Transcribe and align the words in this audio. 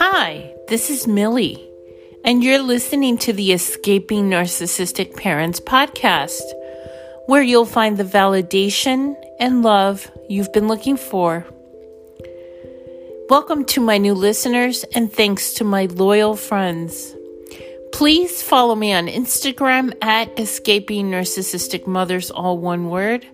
Hi, 0.00 0.54
this 0.68 0.90
is 0.90 1.08
Millie, 1.08 1.68
and 2.24 2.44
you're 2.44 2.62
listening 2.62 3.18
to 3.18 3.32
the 3.32 3.50
Escaping 3.50 4.30
Narcissistic 4.30 5.16
Parents 5.16 5.58
podcast, 5.58 6.40
where 7.26 7.42
you'll 7.42 7.64
find 7.64 7.96
the 7.96 8.04
validation 8.04 9.16
and 9.40 9.64
love 9.64 10.08
you've 10.28 10.52
been 10.52 10.68
looking 10.68 10.96
for. 10.96 11.44
Welcome 13.28 13.64
to 13.64 13.80
my 13.80 13.98
new 13.98 14.14
listeners, 14.14 14.84
and 14.94 15.12
thanks 15.12 15.54
to 15.54 15.64
my 15.64 15.86
loyal 15.86 16.36
friends. 16.36 17.16
Please 17.92 18.40
follow 18.40 18.76
me 18.76 18.92
on 18.92 19.08
Instagram 19.08 19.92
at 20.00 20.38
Escaping 20.38 21.10
Narcissistic 21.10 21.88
Mothers, 21.88 22.30
all 22.30 22.56
one 22.56 22.88
word, 22.88 23.26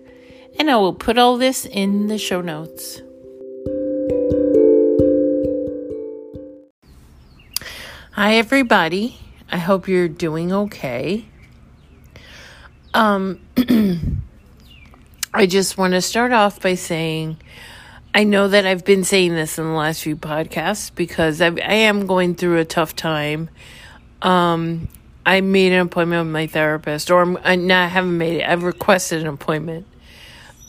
and 0.57 0.71
I 0.71 0.77
will 0.77 0.95
put 0.95 1.19
all 1.19 1.37
this 1.37 1.67
in 1.67 2.07
the 2.07 2.17
show 2.17 2.41
notes. 2.41 3.03
Hi, 8.17 8.37
everybody. 8.37 9.19
I 9.51 9.57
hope 9.57 9.89
you're 9.89 10.07
doing 10.07 10.53
okay. 10.53 11.25
Um, 12.93 13.41
I 15.33 15.45
just 15.45 15.77
want 15.77 15.95
to 15.95 16.01
start 16.01 16.31
off 16.31 16.61
by 16.61 16.75
saying 16.75 17.35
I 18.13 18.23
know 18.23 18.47
that 18.47 18.65
I've 18.65 18.85
been 18.85 19.03
saying 19.03 19.33
this 19.33 19.59
in 19.59 19.65
the 19.65 19.71
last 19.71 20.01
few 20.01 20.15
podcasts 20.15 20.95
because 20.95 21.41
I, 21.41 21.47
I 21.47 21.73
am 21.73 22.07
going 22.07 22.35
through 22.35 22.59
a 22.59 22.63
tough 22.63 22.95
time. 22.95 23.49
Um, 24.21 24.87
I 25.25 25.41
made 25.41 25.73
an 25.73 25.81
appointment 25.81 26.25
with 26.25 26.31
my 26.31 26.47
therapist, 26.47 27.11
or 27.11 27.21
I'm, 27.21 27.37
I, 27.43 27.57
no, 27.57 27.77
I 27.77 27.87
haven't 27.87 28.17
made 28.17 28.37
it. 28.37 28.47
I've 28.47 28.63
requested 28.63 29.23
an 29.23 29.27
appointment. 29.27 29.87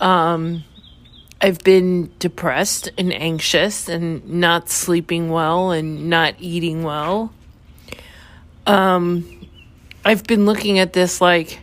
Um, 0.00 0.64
I've 1.40 1.58
been 1.60 2.10
depressed 2.18 2.90
and 2.96 3.12
anxious 3.12 3.88
and 3.88 4.26
not 4.28 4.70
sleeping 4.70 5.28
well 5.30 5.70
and 5.70 6.08
not 6.08 6.34
eating 6.38 6.82
well. 6.82 7.32
Um, 8.66 9.48
I've 10.04 10.24
been 10.24 10.46
looking 10.46 10.78
at 10.78 10.92
this 10.92 11.20
like 11.20 11.60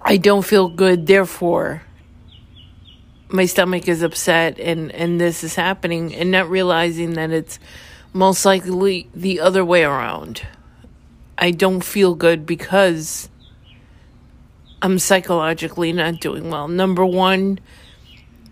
I 0.00 0.16
don't 0.16 0.44
feel 0.44 0.68
good, 0.68 1.06
therefore 1.06 1.82
my 3.32 3.46
stomach 3.46 3.88
is 3.88 4.02
upset 4.02 4.58
and 4.60 4.92
and 4.92 5.20
this 5.20 5.42
is 5.42 5.54
happening 5.54 6.14
and 6.14 6.30
not 6.30 6.48
realizing 6.50 7.14
that 7.14 7.30
it's 7.30 7.58
most 8.12 8.44
likely 8.44 9.08
the 9.14 9.40
other 9.40 9.64
way 9.64 9.84
around. 9.84 10.42
I 11.38 11.50
don't 11.50 11.82
feel 11.82 12.14
good 12.14 12.44
because 12.44 13.30
I'm 14.82 14.98
psychologically 14.98 15.92
not 15.92 16.20
doing 16.20 16.50
well. 16.50 16.66
Number 16.66 17.06
one, 17.06 17.60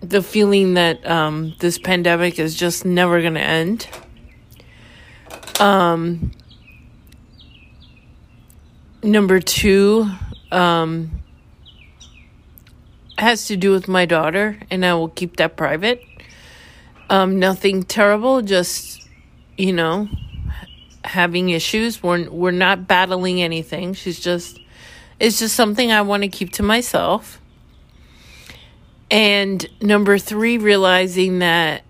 the 0.00 0.22
feeling 0.22 0.74
that 0.74 1.04
um, 1.04 1.54
this 1.58 1.76
pandemic 1.76 2.38
is 2.38 2.54
just 2.54 2.84
never 2.84 3.20
going 3.20 3.34
to 3.34 3.40
end. 3.40 3.88
Um, 5.58 6.30
number 9.02 9.40
two, 9.40 10.08
um, 10.52 11.10
has 13.18 13.46
to 13.46 13.56
do 13.56 13.72
with 13.72 13.88
my 13.88 14.06
daughter, 14.06 14.56
and 14.70 14.86
I 14.86 14.94
will 14.94 15.08
keep 15.08 15.36
that 15.36 15.56
private. 15.56 16.00
Um, 17.10 17.40
nothing 17.40 17.82
terrible, 17.82 18.40
just 18.40 19.08
you 19.58 19.72
know, 19.72 20.08
having 21.04 21.50
issues. 21.50 22.04
We're 22.04 22.30
we're 22.30 22.52
not 22.52 22.86
battling 22.86 23.42
anything. 23.42 23.94
She's 23.94 24.20
just 24.20 24.59
it's 25.20 25.38
just 25.38 25.54
something 25.54 25.92
I 25.92 26.00
want 26.00 26.22
to 26.22 26.28
keep 26.28 26.50
to 26.52 26.62
myself. 26.62 27.40
And 29.10 29.68
number 29.82 30.18
three, 30.18 30.56
realizing 30.56 31.40
that 31.40 31.82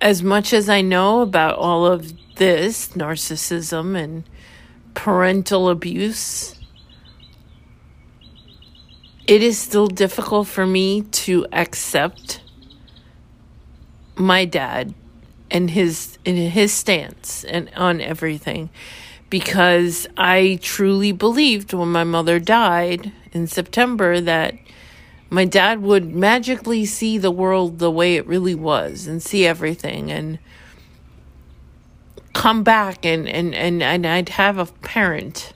as 0.00 0.22
much 0.22 0.52
as 0.52 0.68
I 0.68 0.80
know 0.80 1.20
about 1.20 1.56
all 1.56 1.84
of 1.84 2.12
this 2.36 2.88
narcissism 2.88 4.00
and 4.00 4.24
parental 4.94 5.68
abuse, 5.68 6.54
it 9.26 9.42
is 9.42 9.58
still 9.58 9.86
difficult 9.88 10.46
for 10.46 10.66
me 10.66 11.02
to 11.02 11.46
accept 11.52 12.40
my 14.14 14.44
dad 14.44 14.94
and 15.50 15.70
his 15.70 16.18
and 16.24 16.36
his 16.36 16.72
stance 16.72 17.44
and 17.44 17.70
on 17.76 18.00
everything 18.00 18.70
because 19.32 20.06
I 20.14 20.58
truly 20.60 21.10
believed 21.10 21.72
when 21.72 21.90
my 21.90 22.04
mother 22.04 22.38
died 22.38 23.12
in 23.32 23.46
September 23.46 24.20
that 24.20 24.54
my 25.30 25.46
dad 25.46 25.80
would 25.80 26.14
magically 26.14 26.84
see 26.84 27.16
the 27.16 27.30
world 27.30 27.78
the 27.78 27.90
way 27.90 28.16
it 28.16 28.26
really 28.26 28.54
was 28.54 29.06
and 29.06 29.22
see 29.22 29.46
everything 29.46 30.12
and 30.12 30.38
come 32.34 32.62
back 32.62 33.06
and, 33.06 33.26
and, 33.26 33.54
and, 33.54 33.82
and 33.82 34.06
I'd 34.06 34.28
have 34.28 34.58
a 34.58 34.66
parent. 34.66 35.54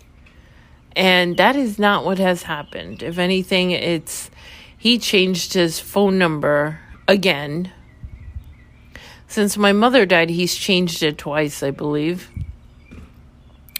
And 0.92 1.36
that 1.36 1.54
is 1.54 1.78
not 1.78 2.03
what 2.03 2.16
has 2.16 2.44
happened. 2.44 3.03
If 3.03 3.19
anything, 3.19 3.72
it's 3.72 4.31
he 4.78 4.97
changed 4.97 5.53
his 5.53 5.78
phone 5.78 6.16
number 6.16 6.81
again. 7.06 7.70
Since 9.28 9.59
my 9.59 9.72
mother 9.72 10.06
died, 10.06 10.31
he's 10.31 10.54
changed 10.54 11.03
it 11.03 11.19
twice, 11.19 11.62
I 11.62 11.72
believe. 11.72 12.31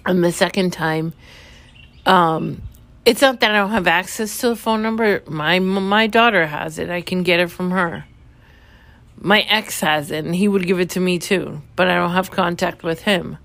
And 0.07 0.23
the 0.23 0.33
second 0.33 0.73
time, 0.73 1.13
um, 2.07 2.63
it's 3.05 3.21
not 3.21 3.41
that 3.41 3.51
I 3.51 3.59
don't 3.59 3.71
have 3.71 3.89
access 3.89 4.39
to 4.39 4.51
the 4.51 4.57
phone 4.57 4.83
number. 4.83 5.23
My 5.27 5.59
my 5.59 6.07
daughter 6.07 6.47
has 6.47 6.79
it. 6.79 6.91
I 6.91 7.01
can 7.01 7.23
get 7.23 7.41
it 7.41 7.51
from 7.51 7.73
her. 7.73 8.05
My 9.19 9.41
ex 9.41 9.81
has 9.81 10.11
it, 10.11 10.25
and 10.25 10.35
he 10.35 10.47
would 10.47 10.67
give 10.67 10.79
it 10.79 10.91
to 10.91 11.01
me 11.01 11.19
too. 11.19 11.63
But 11.75 11.89
I 11.89 11.97
don't 11.97 12.13
have 12.13 12.31
contact 12.31 12.83
with 12.83 13.03
him. 13.03 13.39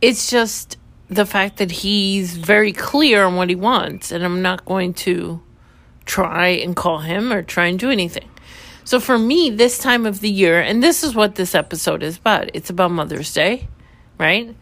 It's 0.00 0.30
just 0.30 0.76
the 1.08 1.26
fact 1.26 1.56
that 1.58 1.70
he's 1.70 2.36
very 2.36 2.72
clear 2.72 3.24
on 3.24 3.36
what 3.36 3.48
he 3.48 3.56
wants, 3.56 4.12
and 4.12 4.24
I'm 4.24 4.42
not 4.42 4.64
going 4.64 4.94
to 4.94 5.40
try 6.04 6.48
and 6.48 6.76
call 6.76 6.98
him 6.98 7.32
or 7.32 7.42
try 7.42 7.66
and 7.66 7.78
do 7.78 7.90
anything. 7.90 8.28
So 8.84 9.00
for 9.00 9.18
me, 9.18 9.50
this 9.50 9.78
time 9.78 10.06
of 10.06 10.20
the 10.20 10.30
year, 10.30 10.60
and 10.60 10.80
this 10.80 11.02
is 11.02 11.14
what 11.14 11.34
this 11.34 11.56
episode 11.56 12.04
is 12.04 12.18
about. 12.18 12.50
It's 12.54 12.70
about 12.70 12.92
Mother's 12.92 13.32
Day 13.32 13.66
right? 14.18 14.54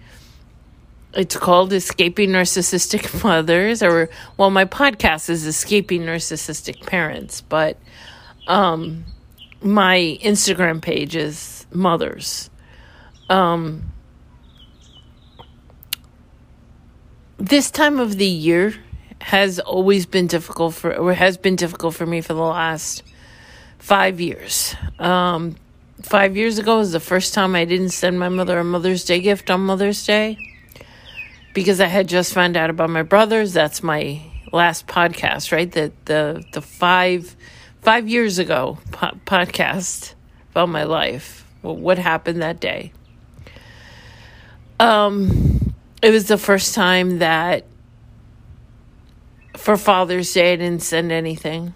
It's 1.15 1.37
called 1.37 1.73
Escaping 1.73 2.31
Narcissistic 2.31 3.23
Mothers, 3.25 3.83
or, 3.83 4.11
well, 4.37 4.51
my 4.51 4.65
podcast 4.65 5.31
is 5.31 5.47
Escaping 5.47 6.03
Narcissistic 6.03 6.85
Parents, 6.87 7.41
but 7.41 7.79
um, 8.47 9.05
my 9.63 10.19
Instagram 10.23 10.83
page 10.83 11.15
is 11.15 11.67
Mothers. 11.73 12.51
Um, 13.31 13.93
this 17.39 17.71
time 17.71 18.01
of 18.01 18.17
the 18.19 18.27
year 18.27 18.75
has 19.21 19.59
always 19.61 20.07
been 20.07 20.27
difficult 20.27 20.75
for, 20.75 20.95
or 20.95 21.15
has 21.15 21.37
been 21.37 21.57
difficult 21.57 21.95
for 21.95 22.07
me 22.07 22.21
for 22.21 22.35
the 22.35 22.41
last 22.41 23.03
five 23.79 24.21
years. 24.21 24.75
Um, 24.99 25.57
five 26.05 26.37
years 26.37 26.59
ago 26.59 26.79
was 26.79 26.93
the 26.93 27.01
first 27.01 27.33
time 27.35 27.57
I 27.57 27.65
didn't 27.65 27.91
send 27.91 28.19
my 28.19 28.29
mother 28.29 28.59
a 28.59 28.65
Mother's 28.65 29.05
Day 29.05 29.21
gift 29.21 29.51
on 29.51 29.63
Mother's 29.63 30.05
Day 30.05 30.39
because 31.55 31.81
I 31.81 31.87
had 31.87 32.09
just 32.09 32.35
found 32.35 32.57
out 32.57 32.69
about 32.69 32.91
my 32.91 33.03
brothers. 33.03 33.53
That's 33.53 33.83
my 33.83 34.21
last 34.53 34.87
podcast, 34.87 35.51
right? 35.51 35.71
The 35.71 35.93
the 36.05 36.45
the 36.53 36.61
five 36.61 37.35
five 37.81 38.07
years 38.07 38.39
ago 38.39 38.79
po- 38.93 39.19
podcast 39.27 40.15
about 40.51 40.69
my 40.69 40.85
life. 40.85 41.47
What 41.63 41.99
happened 41.99 42.43
that 42.43 42.61
day? 42.61 42.93
Um, 44.79 45.75
it 46.03 46.11
was 46.11 46.29
the 46.29 46.37
first 46.37 46.75
time 46.75 47.21
that 47.21 47.65
for 49.57 49.79
Father's 49.79 50.33
Day 50.35 50.53
I 50.53 50.57
didn't 50.57 50.83
send 50.83 51.11
anything. 51.11 51.73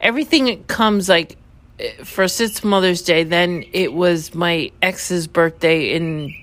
Everything 0.00 0.62
comes 0.64 1.08
like 1.08 1.36
first 2.04 2.40
it's 2.40 2.62
Mother's 2.62 3.02
Day, 3.02 3.24
then 3.24 3.64
it 3.72 3.92
was 3.92 4.34
my 4.34 4.70
ex's 4.80 5.26
birthday 5.26 5.94
in 5.94 6.34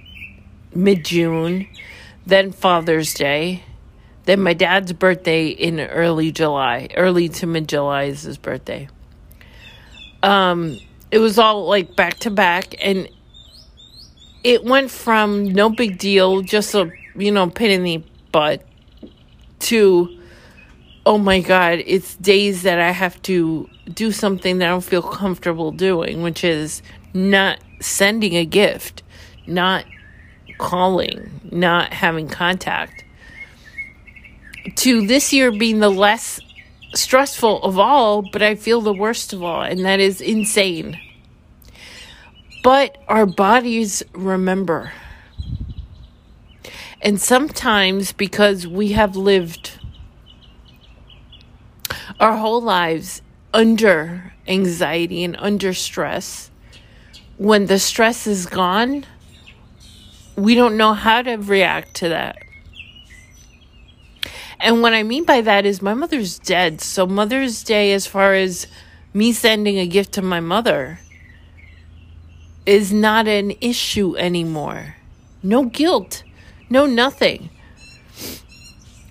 mid 0.73 1.05
June, 1.05 1.67
then 2.25 2.51
Father's 2.51 3.13
Day, 3.13 3.63
then 4.25 4.41
my 4.41 4.53
dad's 4.53 4.93
birthday 4.93 5.47
in 5.47 5.79
early 5.79 6.31
July, 6.31 6.89
early 6.95 7.29
to 7.29 7.47
mid 7.47 7.67
July 7.67 8.03
is 8.03 8.23
his 8.23 8.37
birthday. 8.37 8.87
Um, 10.23 10.77
it 11.09 11.19
was 11.19 11.39
all 11.39 11.65
like 11.65 11.95
back 11.95 12.19
to 12.19 12.29
back, 12.29 12.75
and 12.83 13.09
it 14.43 14.63
went 14.63 14.91
from 14.91 15.45
no 15.45 15.69
big 15.69 15.97
deal, 15.97 16.41
just 16.41 16.75
a 16.75 16.91
you 17.15 17.31
know 17.31 17.49
pin 17.49 17.71
in 17.71 17.83
the 17.83 18.03
butt, 18.31 18.65
to 19.59 20.17
oh 21.05 21.17
my 21.17 21.39
god, 21.39 21.81
it's 21.85 22.15
days 22.17 22.63
that 22.63 22.79
I 22.79 22.91
have 22.91 23.21
to 23.23 23.67
do 23.95 24.11
something 24.11 24.57
that 24.57 24.67
I 24.67 24.69
don't 24.69 24.81
feel 24.81 25.01
comfortable 25.01 25.71
doing, 25.71 26.21
which 26.21 26.43
is 26.43 26.81
not 27.13 27.59
sending 27.79 28.35
a 28.35 28.45
gift, 28.45 29.03
not 29.47 29.85
calling, 30.57 31.31
not 31.51 31.93
having 31.93 32.27
contact. 32.27 33.03
To 34.75 35.05
this 35.05 35.33
year 35.33 35.51
being 35.51 35.79
the 35.79 35.89
less 35.89 36.39
stressful 36.93 37.63
of 37.63 37.79
all, 37.79 38.23
but 38.31 38.41
I 38.41 38.55
feel 38.55 38.81
the 38.81 38.93
worst 38.93 39.33
of 39.33 39.43
all, 39.43 39.61
and 39.61 39.85
that 39.85 39.99
is 39.99 40.21
insane. 40.21 40.99
But 42.63 42.97
our 43.07 43.25
bodies 43.25 44.03
remember. 44.13 44.91
And 47.01 47.19
sometimes 47.19 48.11
because 48.11 48.67
we 48.67 48.91
have 48.91 49.15
lived 49.15 49.79
our 52.19 52.37
whole 52.37 52.61
lives 52.61 53.23
under 53.53 54.33
anxiety 54.47 55.23
and 55.23 55.35
under 55.39 55.73
stress, 55.73 56.49
when 57.37 57.65
the 57.65 57.79
stress 57.79 58.27
is 58.27 58.45
gone, 58.45 59.05
we 60.35 60.55
don't 60.55 60.77
know 60.77 60.93
how 60.93 61.21
to 61.21 61.35
react 61.35 61.95
to 61.95 62.09
that. 62.09 62.37
And 64.59 64.81
what 64.81 64.93
I 64.93 65.03
mean 65.03 65.25
by 65.25 65.41
that 65.41 65.65
is 65.65 65.81
my 65.81 65.95
mother's 65.95 66.37
dead. 66.37 66.81
So, 66.81 67.07
Mother's 67.07 67.63
Day, 67.63 67.93
as 67.93 68.05
far 68.05 68.35
as 68.35 68.67
me 69.11 69.33
sending 69.33 69.79
a 69.79 69.87
gift 69.87 70.13
to 70.13 70.21
my 70.21 70.39
mother, 70.39 70.99
is 72.65 72.93
not 72.93 73.27
an 73.27 73.53
issue 73.59 74.15
anymore. 74.17 74.97
No 75.41 75.65
guilt, 75.65 76.23
no 76.69 76.85
nothing. 76.85 77.49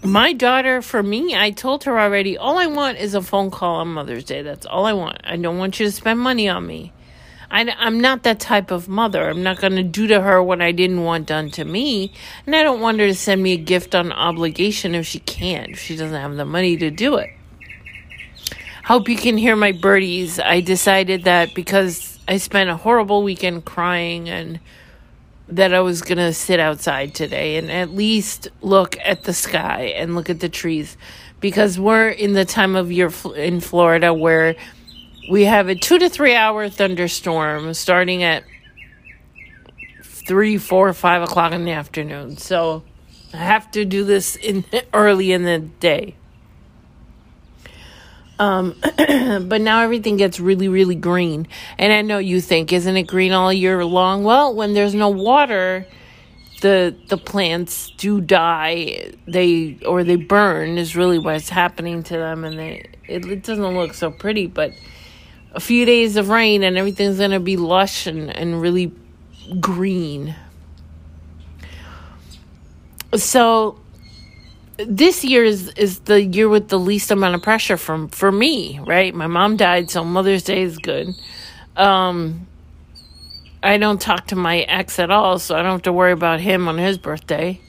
My 0.03 0.33
daughter, 0.33 0.81
for 0.81 1.03
me, 1.03 1.37
I 1.37 1.51
told 1.51 1.85
her 1.85 2.01
already, 2.01 2.39
all 2.39 2.59
I 2.59 2.67
want 2.67 2.97
is 2.97 3.15
a 3.15 3.21
phone 3.21 3.51
call 3.51 3.77
on 3.77 3.89
Mother's 3.89 4.25
Day. 4.25 4.41
That's 4.41 4.65
all 4.65 4.87
I 4.87 4.95
want. 4.95 5.21
I 5.25 5.37
don't 5.37 5.59
want 5.59 5.79
you 5.79 5.85
to 5.85 5.93
spend 5.93 6.19
money 6.19 6.49
on 6.49 6.67
me. 6.67 6.95
I, 7.51 7.63
am 7.87 8.01
not 8.01 8.23
that 8.23 8.41
type 8.41 8.71
of 8.71 8.89
mother. 8.89 9.29
I'm 9.29 9.43
not 9.43 9.61
going 9.61 9.77
to 9.77 9.83
do 9.83 10.07
to 10.07 10.23
her 10.23 10.43
what 10.43 10.63
I 10.63 10.73
didn't 10.73 11.03
want 11.03 11.27
done 11.27 11.51
to 11.51 11.65
me. 11.65 12.15
And 12.47 12.57
I 12.57 12.63
don't 12.63 12.81
want 12.81 12.99
her 13.01 13.09
to 13.09 13.15
send 13.15 13.43
me 13.43 13.53
a 13.53 13.59
gift 13.59 13.95
on 13.95 14.11
obligation 14.11 14.95
if 14.95 15.07
she 15.07 15.19
can't, 15.19 15.73
if 15.73 15.81
she 15.81 15.97
doesn't 15.97 16.19
have 16.19 16.37
the 16.37 16.47
money 16.47 16.79
to 16.79 16.91
do 16.91 17.17
it. 17.17 17.29
Hope 18.85 19.09
you 19.09 19.17
can 19.17 19.37
hear 19.37 19.55
my 19.55 19.73
birdies. 19.73 20.41
I 20.41 20.61
decided 20.61 21.25
that 21.25 21.55
because 21.55 22.19
I 22.27 22.39
spent 22.39 22.71
a 22.71 22.77
horrible 22.77 23.23
weekend 23.23 23.67
crying 23.67 24.31
and 24.31 24.61
that 25.51 25.75
I 25.75 25.81
was 25.81 26.03
going 26.03 26.19
to 26.19 26.33
sit 26.33 26.61
outside 26.61 27.15
today 27.15 27.57
and 27.57 27.71
at 27.71 27.91
least 27.91 28.49
look 28.61 28.97
at 29.05 29.25
the 29.25 29.33
sky 29.33 29.93
and 29.97 30.15
look 30.15 30.31
at 30.31 30.41
the 30.41 30.49
trees 30.49 30.97
because 31.41 31.79
we're 31.79 32.09
in 32.09 32.35
the 32.35 32.45
time 32.45 32.77
of 32.77 32.93
year 32.93 33.11
in 33.37 33.61
Florida 33.61 34.15
where 34.15 34.57
we 35.31 35.45
have 35.45 35.69
a 35.69 35.75
two 35.75 35.99
to 35.99 36.09
three 36.09 36.35
hour 36.35 36.69
thunderstorm 36.69 37.75
starting 37.75 38.23
at 38.23 38.45
three, 40.05 40.59
four, 40.59 40.93
five 40.93 41.23
o'clock 41.23 41.53
in 41.53 41.65
the 41.65 41.73
afternoon. 41.73 42.37
So 42.37 42.85
I 43.33 43.39
have 43.39 43.71
to 43.73 43.85
do 43.85 44.05
this 44.05 44.37
in 44.37 44.65
early 44.95 45.33
in 45.33 45.45
the 45.45 45.59
day. 45.59 46.15
Um, 48.41 48.75
but 48.97 49.61
now 49.61 49.83
everything 49.83 50.17
gets 50.17 50.41
really, 50.41 50.69
really 50.69 50.95
green. 50.95 51.47
And 51.79 51.93
I 51.93 52.01
know 52.01 52.17
you 52.17 52.41
think, 52.41 52.73
isn't 52.73 52.97
it 52.97 53.03
green 53.03 53.33
all 53.33 53.53
year 53.53 53.85
long? 53.85 54.25
Well, 54.25 54.55
when 54.55 54.73
there's 54.73 54.95
no 54.95 55.11
water, 55.11 55.87
the 56.63 56.97
the 57.09 57.19
plants 57.19 57.91
do 57.91 58.21
die. 58.21 59.13
They 59.27 59.79
or 59.87 60.05
they 60.05 60.17
burn 60.17 60.79
is 60.79 60.97
really 60.97 61.19
what's 61.19 61.51
happening 61.51 62.03
to 62.05 62.17
them, 62.17 62.45
and 62.45 62.59
they 62.59 62.89
it, 63.07 63.27
it 63.27 63.43
doesn't 63.43 63.77
look 63.77 63.93
so 63.93 64.11
pretty. 64.11 64.47
But 64.47 64.73
a 65.53 65.61
few 65.61 65.85
days 65.85 66.17
of 66.17 66.31
rain 66.31 66.63
and 66.63 66.79
everything's 66.79 67.19
to 67.19 67.41
be 67.41 67.57
lush 67.59 68.07
and, 68.07 68.35
and 68.35 68.61
really 68.61 68.93
green. 69.59 70.35
So 73.17 73.80
this 74.87 75.25
year 75.25 75.45
is, 75.45 75.69
is 75.71 76.01
the 76.01 76.23
year 76.23 76.49
with 76.49 76.69
the 76.69 76.79
least 76.79 77.11
amount 77.11 77.35
of 77.35 77.43
pressure 77.43 77.77
from 77.77 78.09
for 78.09 78.31
me, 78.31 78.81
right? 78.81 79.15
My 79.15 79.27
mom 79.27 79.57
died, 79.57 79.91
so 79.91 80.05
Mother's 80.05 80.43
Day 80.43 80.63
is 80.63 80.79
good. 80.79 81.15
Um, 81.77 82.47
I 83.63 83.77
don't 83.79 84.01
talk 84.01 84.29
to 84.29 84.37
my 84.37 84.61
ex 84.61 84.99
at 84.99 85.11
all, 85.11 85.39
so 85.39 85.55
I 85.55 85.63
don't 85.63 85.73
have 85.73 85.83
to 85.83 85.93
worry 85.93 86.13
about 86.13 86.41
him 86.41 86.69
on 86.69 86.79
his 86.79 86.99
birthday. 86.99 87.61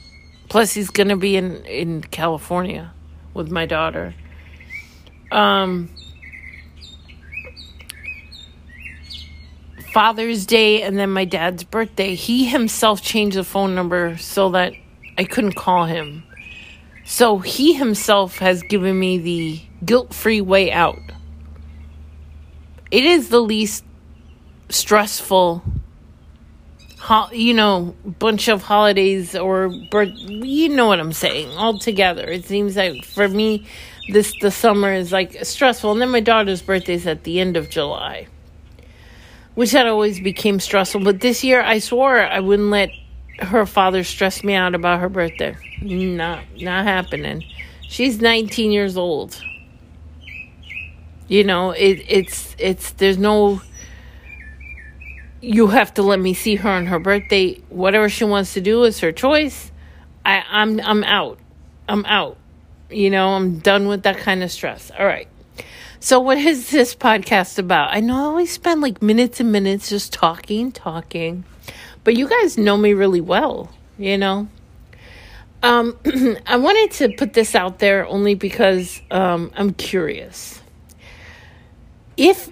Plus, 0.48 0.72
he's 0.72 0.90
gonna 0.90 1.16
be 1.16 1.36
in 1.36 1.64
in 1.64 2.02
California 2.02 2.92
with 3.34 3.50
my 3.50 3.66
daughter. 3.66 4.14
Um, 5.30 5.88
Father's 9.92 10.46
Day 10.46 10.82
and 10.82 10.98
then 10.98 11.10
my 11.10 11.26
dad's 11.26 11.64
birthday, 11.64 12.14
he 12.14 12.46
himself 12.46 13.02
changed 13.02 13.36
the 13.36 13.44
phone 13.44 13.74
number 13.74 14.16
so 14.16 14.50
that 14.50 14.72
I 15.18 15.24
couldn't 15.24 15.54
call 15.54 15.84
him. 15.84 16.24
So 17.12 17.40
he 17.40 17.74
himself 17.74 18.38
has 18.38 18.62
given 18.62 18.98
me 18.98 19.18
the 19.18 19.60
guilt 19.84 20.14
free 20.14 20.40
way 20.40 20.72
out. 20.72 20.98
It 22.90 23.04
is 23.04 23.28
the 23.28 23.38
least 23.38 23.84
stressful, 24.70 25.62
you 27.32 27.52
know, 27.52 27.94
bunch 28.18 28.48
of 28.48 28.62
holidays 28.62 29.36
or 29.36 29.68
birth. 29.90 30.14
You 30.16 30.70
know 30.70 30.86
what 30.86 31.00
I'm 31.00 31.12
saying? 31.12 31.50
All 31.50 31.78
together, 31.78 32.26
it 32.26 32.46
seems 32.46 32.76
like 32.76 33.04
for 33.04 33.28
me, 33.28 33.66
this 34.08 34.32
the 34.40 34.50
summer 34.50 34.94
is 34.94 35.12
like 35.12 35.44
stressful. 35.44 35.92
And 35.92 36.00
then 36.00 36.08
my 36.08 36.20
daughter's 36.20 36.62
birthday 36.62 36.94
is 36.94 37.06
at 37.06 37.24
the 37.24 37.40
end 37.40 37.58
of 37.58 37.68
July 37.68 38.28
which 39.54 39.72
had 39.72 39.86
always 39.86 40.18
became 40.18 40.58
stressful. 40.58 41.02
But 41.04 41.20
this 41.20 41.44
year, 41.44 41.60
I 41.60 41.78
swore 41.78 42.22
I 42.22 42.40
wouldn't 42.40 42.70
let 42.70 42.88
her 43.38 43.66
father 43.66 44.04
stressed 44.04 44.44
me 44.44 44.54
out 44.54 44.74
about 44.74 45.00
her 45.00 45.08
birthday. 45.08 45.56
Not, 45.80 46.44
not 46.60 46.84
happening. 46.84 47.44
She's 47.88 48.20
19 48.20 48.72
years 48.72 48.96
old. 48.96 49.42
You 51.28 51.44
know, 51.44 51.70
it, 51.70 52.04
it's, 52.08 52.54
it's, 52.58 52.92
there's 52.92 53.18
no, 53.18 53.62
you 55.40 55.68
have 55.68 55.94
to 55.94 56.02
let 56.02 56.20
me 56.20 56.34
see 56.34 56.56
her 56.56 56.68
on 56.68 56.86
her 56.86 56.98
birthday. 56.98 57.54
Whatever 57.68 58.08
she 58.08 58.24
wants 58.24 58.54
to 58.54 58.60
do 58.60 58.84
is 58.84 59.00
her 59.00 59.12
choice. 59.12 59.70
I, 60.24 60.44
I'm, 60.50 60.80
I'm 60.80 61.04
out. 61.04 61.38
I'm 61.88 62.04
out. 62.06 62.36
You 62.90 63.10
know, 63.10 63.30
I'm 63.30 63.58
done 63.58 63.88
with 63.88 64.02
that 64.02 64.18
kind 64.18 64.42
of 64.42 64.50
stress. 64.50 64.90
All 64.98 65.06
right. 65.06 65.28
So, 66.00 66.18
what 66.18 66.36
is 66.36 66.70
this 66.70 66.96
podcast 66.96 67.58
about? 67.60 67.94
I 67.94 68.00
know 68.00 68.16
I 68.16 68.24
always 68.24 68.50
spend 68.50 68.80
like 68.80 69.00
minutes 69.00 69.38
and 69.38 69.52
minutes 69.52 69.88
just 69.88 70.12
talking, 70.12 70.72
talking, 70.72 71.44
but 72.04 72.16
you 72.16 72.28
guys 72.28 72.58
know 72.58 72.76
me 72.76 72.94
really 72.94 73.20
well, 73.20 73.70
you 73.98 74.18
know? 74.18 74.48
Um, 75.62 75.96
I 76.46 76.56
wanted 76.56 76.90
to 76.98 77.16
put 77.16 77.34
this 77.34 77.54
out 77.54 77.78
there 77.78 78.06
only 78.06 78.34
because 78.34 79.00
um, 79.10 79.52
I'm 79.56 79.72
curious. 79.74 80.60
If 82.16 82.50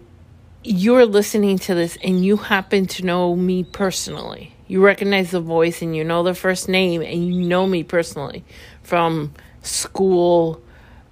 you're 0.63 1.07
listening 1.07 1.59
to 1.59 1.75
this 1.75 1.99
and 2.03 2.25
you 2.25 2.37
happen 2.37 2.87
to 2.87 3.05
know 3.05 3.35
me 3.35 3.65
personally, 3.65 4.55
you 4.69 4.85
recognize 4.85 5.33
the 5.33 5.41
voice 5.41 5.83
and 5.83 5.97
you 5.97 6.05
know 6.05 6.23
the 6.23 6.35
first 6.35 6.69
name 6.69 7.03
and 7.03 7.27
you 7.27 7.43
know 7.43 7.67
me 7.67 7.83
personally 7.83 8.45
from 8.83 9.35
school 9.63 10.63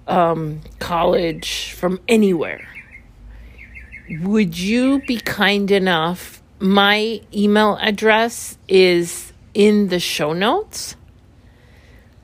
um, 0.07 0.61
college, 0.79 1.73
from 1.73 1.99
anywhere, 2.07 2.67
would 4.21 4.57
you 4.57 5.01
be 5.01 5.17
kind 5.17 5.69
enough? 5.69 6.38
My 6.59 7.21
email 7.33 7.77
address 7.79 8.57
is 8.67 9.31
in 9.53 9.87
the 9.87 9.99
show 9.99 10.33
notes. 10.33 10.95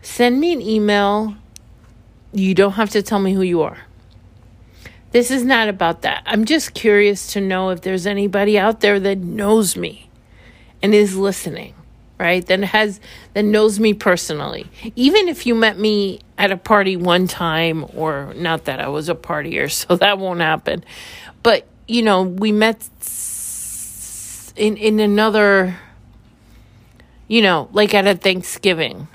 Send 0.01 0.39
me 0.39 0.51
an 0.51 0.61
email. 0.61 1.35
You 2.33 2.53
don't 2.53 2.73
have 2.73 2.89
to 2.91 3.01
tell 3.01 3.19
me 3.19 3.33
who 3.33 3.41
you 3.41 3.61
are. 3.61 3.77
This 5.11 5.31
is 5.31 5.45
not 5.45 5.69
about 5.69 6.01
that. 6.01 6.23
I'm 6.25 6.43
just 6.43 6.73
curious 6.73 7.33
to 7.33 7.41
know 7.41 7.69
if 7.69 7.81
there's 7.81 8.05
anybody 8.05 8.59
out 8.59 8.81
there 8.81 8.99
that 8.99 9.19
knows 9.19 9.77
me 9.77 10.09
and 10.83 10.93
is 10.93 11.15
listening 11.15 11.73
right? 12.17 12.45
That 12.45 12.61
has 12.61 12.99
that 13.33 13.43
knows 13.43 13.79
me 13.79 13.93
personally. 13.93 14.67
Even 14.95 15.27
if 15.27 15.45
you 15.45 15.55
met 15.55 15.77
me 15.77 16.21
at 16.37 16.51
a 16.51 16.57
party 16.57 16.95
one 16.95 17.27
time 17.27 17.85
or 17.93 18.33
not 18.35 18.65
that 18.65 18.79
I 18.79 18.87
was 18.87 19.09
a 19.09 19.15
partier, 19.15 19.71
so 19.71 19.95
that 19.97 20.17
won't 20.17 20.39
happen. 20.39 20.83
But, 21.43 21.67
you 21.87 22.01
know, 22.01 22.23
we 22.23 22.51
met 22.51 22.81
in 24.55 24.77
in 24.77 24.99
another 24.99 25.77
you 27.27 27.41
know, 27.41 27.69
like 27.71 27.93
at 27.95 28.05
a 28.05 28.15
Thanksgiving 28.15 29.07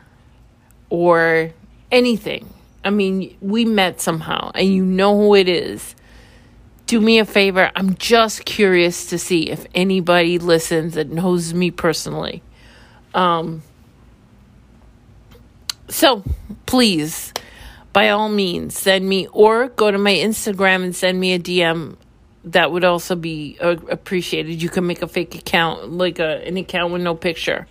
or 0.88 1.50
anything. 1.92 2.52
I 2.84 2.90
mean, 2.90 3.36
we 3.40 3.64
met 3.64 4.00
somehow 4.00 4.50
and 4.54 4.66
you 4.66 4.84
know 4.84 5.16
who 5.16 5.34
it 5.36 5.48
is. 5.48 5.94
Do 6.86 7.00
me 7.00 7.20
a 7.20 7.24
favor. 7.24 7.70
I'm 7.76 7.94
just 7.94 8.44
curious 8.44 9.06
to 9.10 9.18
see 9.18 9.48
if 9.48 9.64
anybody 9.76 10.38
listens 10.38 10.94
that 10.94 11.08
knows 11.08 11.54
me 11.54 11.70
personally 11.70 12.42
um, 13.14 13.62
so 15.88 16.22
please, 16.66 17.32
by 17.92 18.10
all 18.10 18.28
means, 18.28 18.78
send 18.78 19.08
me 19.08 19.26
or 19.28 19.68
go 19.68 19.90
to 19.90 19.98
my 19.98 20.14
Instagram 20.14 20.84
and 20.84 20.94
send 20.94 21.18
me 21.18 21.32
a 21.32 21.38
DM. 21.38 21.96
That 22.44 22.72
would 22.72 22.84
also 22.84 23.16
be 23.16 23.58
uh, 23.60 23.76
appreciated. 23.90 24.62
You 24.62 24.70
can 24.70 24.86
make 24.86 25.02
a 25.02 25.08
fake 25.08 25.34
account, 25.34 25.90
like 25.92 26.18
a, 26.18 26.46
an 26.46 26.56
account 26.56 26.92
with 26.92 27.02
no 27.02 27.14
picture, 27.14 27.66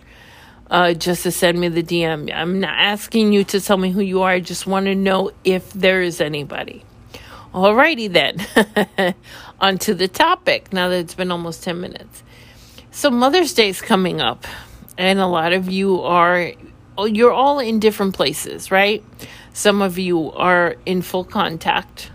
uh, 0.70 0.94
just 0.94 1.24
to 1.24 1.32
send 1.32 1.58
me 1.58 1.68
the 1.68 1.82
DM. 1.82 2.32
I'm 2.32 2.60
not 2.60 2.78
asking 2.78 3.32
you 3.32 3.42
to 3.44 3.60
tell 3.60 3.76
me 3.76 3.90
who 3.90 4.00
you 4.00 4.22
are. 4.22 4.30
I 4.30 4.40
just 4.40 4.66
want 4.66 4.86
to 4.86 4.94
know 4.94 5.32
if 5.44 5.72
there 5.72 6.02
is 6.02 6.20
anybody. 6.20 6.84
Alrighty 7.52 8.12
then, 8.12 9.14
on 9.60 9.78
to 9.78 9.92
the 9.92 10.06
topic 10.06 10.72
now 10.72 10.88
that 10.88 11.00
it's 11.00 11.14
been 11.14 11.32
almost 11.32 11.64
10 11.64 11.80
minutes. 11.80 12.22
So, 12.92 13.10
Mother's 13.10 13.54
Day 13.54 13.68
is 13.68 13.80
coming 13.80 14.20
up, 14.20 14.46
and 14.96 15.18
a 15.18 15.26
lot 15.26 15.52
of 15.52 15.68
you 15.68 16.00
are, 16.02 16.52
you're 16.98 17.32
all 17.32 17.58
in 17.58 17.80
different 17.80 18.14
places, 18.14 18.70
right? 18.70 19.04
Some 19.52 19.82
of 19.82 19.98
you 19.98 20.30
are 20.30 20.76
in 20.86 21.02
full 21.02 21.24
contact, 21.24 22.12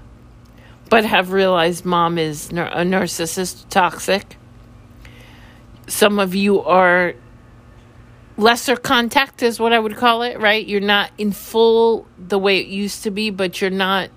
but 0.90 1.06
have 1.06 1.32
realized 1.32 1.86
mom 1.86 2.18
is 2.18 2.50
a 2.50 2.84
narcissist, 2.84 3.70
toxic. 3.70 4.38
Some 5.88 6.20
of 6.20 6.36
you 6.36 6.62
are 6.62 7.14
lesser 8.38 8.76
contact, 8.76 9.44
is 9.44 9.60
what 9.60 9.74
I 9.74 9.80
would 9.80 9.96
call 9.96 10.22
it, 10.22 10.40
right? 10.40 10.66
You're 10.66 10.82
not 10.82 11.12
in 11.18 11.32
full 11.32 12.08
the 12.18 12.38
way 12.38 12.60
it 12.60 12.68
used 12.68 13.04
to 13.04 13.12
be, 13.12 13.30
but 13.30 13.62
you're 13.62 13.70
not 13.70 14.10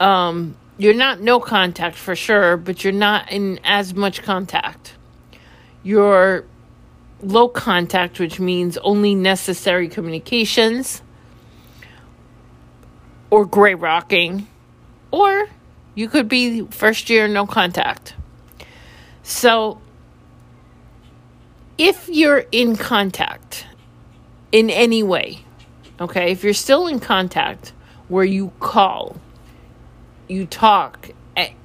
um, 0.00 0.56
you're 0.78 0.94
not 0.94 1.20
no 1.20 1.40
contact 1.40 1.96
for 1.96 2.16
sure, 2.16 2.56
but 2.56 2.82
you're 2.82 2.92
not 2.92 3.30
in 3.30 3.60
as 3.64 3.94
much 3.94 4.22
contact. 4.22 4.94
You're 5.82 6.44
low 7.22 7.48
contact, 7.48 8.18
which 8.18 8.40
means 8.40 8.78
only 8.78 9.14
necessary 9.14 9.88
communications, 9.88 11.02
or 13.28 13.44
gray 13.44 13.74
rocking, 13.74 14.46
or 15.10 15.48
you 15.94 16.08
could 16.08 16.28
be 16.28 16.62
first 16.66 17.10
year 17.10 17.28
no 17.28 17.46
contact. 17.46 18.14
So, 19.22 19.80
if 21.78 22.08
you're 22.08 22.44
in 22.52 22.76
contact 22.76 23.66
in 24.52 24.70
any 24.70 25.02
way, 25.02 25.44
okay, 26.00 26.32
if 26.32 26.44
you're 26.44 26.52
still 26.54 26.86
in 26.86 27.00
contact 27.00 27.72
where 28.08 28.24
you 28.24 28.52
call, 28.60 29.16
you 30.28 30.46
talk 30.46 31.10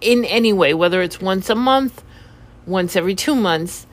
in 0.01 0.25
any 0.25 0.53
way, 0.53 0.73
whether 0.73 1.01
it's 1.01 1.19
once 1.19 1.49
a 1.49 1.55
month, 1.55 2.03
once 2.65 2.95
every 2.95 3.15
two 3.15 3.35
months, 3.35 3.87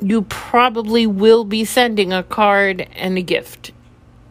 you 0.00 0.22
probably 0.22 1.06
will 1.06 1.44
be 1.44 1.64
sending 1.64 2.12
a 2.12 2.22
card 2.22 2.86
and 2.94 3.18
a 3.18 3.22
gift 3.22 3.72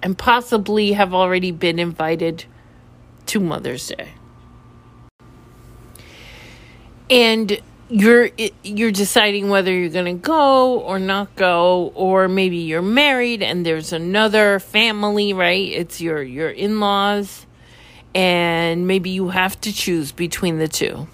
and 0.01 0.17
possibly 0.17 0.93
have 0.93 1.13
already 1.13 1.51
been 1.51 1.79
invited 1.79 2.45
to 3.27 3.39
Mother's 3.39 3.87
Day. 3.87 4.13
And 7.09 7.61
you're 7.89 8.31
you're 8.63 8.91
deciding 8.91 9.49
whether 9.49 9.71
you're 9.71 9.89
going 9.89 10.17
to 10.17 10.21
go 10.21 10.79
or 10.79 10.99
not 10.99 11.33
go 11.35 11.93
or 11.95 12.27
maybe 12.27 12.57
you're 12.57 12.81
married 12.81 13.41
and 13.41 13.65
there's 13.65 13.93
another 13.93 14.59
family, 14.59 15.31
right? 15.33 15.71
It's 15.71 16.01
your 16.01 16.21
your 16.21 16.49
in-laws 16.49 17.45
and 18.13 18.87
maybe 18.87 19.09
you 19.09 19.29
have 19.29 19.59
to 19.61 19.71
choose 19.71 20.11
between 20.11 20.57
the 20.57 20.67
two. 20.67 21.07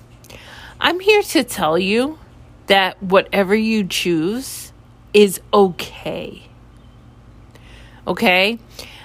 I'm 0.80 1.00
here 1.00 1.22
to 1.22 1.44
tell 1.44 1.78
you 1.78 2.18
that 2.68 3.02
whatever 3.02 3.56
you 3.56 3.86
choose 3.86 4.74
is 5.14 5.42
okay. 5.54 6.44
Okay? 8.08 8.60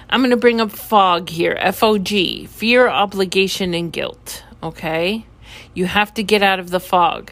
I'm 0.09 0.21
going 0.21 0.31
to 0.31 0.37
bring 0.37 0.59
up 0.59 0.71
FOG 0.71 1.29
here 1.29 1.55
F 1.59 1.83
O 1.83 1.99
G, 1.99 2.45
fear, 2.47 2.87
obligation, 2.87 3.75
and 3.75 3.93
guilt. 3.93 4.43
Okay? 4.63 5.25
You 5.75 5.85
have 5.85 6.13
to 6.15 6.23
get 6.23 6.41
out 6.41 6.59
of 6.59 6.71
the 6.71 6.79
fog. 6.79 7.31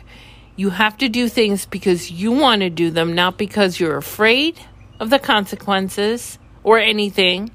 You 0.55 0.69
have 0.69 0.98
to 0.98 1.10
do 1.10 1.27
things 1.27 1.65
because 1.65 2.12
you 2.12 2.31
want 2.31 2.62
to 2.62 2.69
do 2.69 2.91
them, 2.91 3.15
not 3.15 3.38
because 3.38 3.79
you're 3.79 3.98
afraid 3.98 4.60
of 5.00 5.10
the 5.10 5.19
consequences 5.19 6.39
or 6.63 6.79
anything 6.79 7.51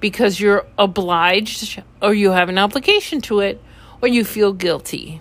because 0.00 0.38
you're 0.40 0.66
obliged 0.76 1.82
or 2.02 2.12
you 2.12 2.32
have 2.32 2.48
an 2.48 2.58
obligation 2.58 3.20
to 3.22 3.40
it 3.40 3.62
or 4.02 4.08
you 4.08 4.24
feel 4.24 4.52
guilty. 4.52 5.20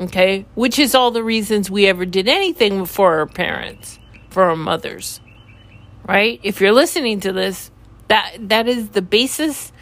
Okay? 0.00 0.46
Which 0.54 0.78
is 0.78 0.94
all 0.94 1.10
the 1.10 1.24
reasons 1.24 1.70
we 1.70 1.86
ever 1.86 2.04
did 2.04 2.28
anything 2.28 2.86
for 2.86 3.18
our 3.18 3.26
parents, 3.26 3.98
for 4.30 4.44
our 4.44 4.56
mothers. 4.56 5.20
Right? 6.06 6.40
If 6.42 6.60
you're 6.60 6.72
listening 6.72 7.20
to 7.20 7.32
this, 7.32 7.70
that 8.08 8.36
that 8.48 8.68
is 8.68 8.90
the 8.90 9.02
basis 9.02 9.72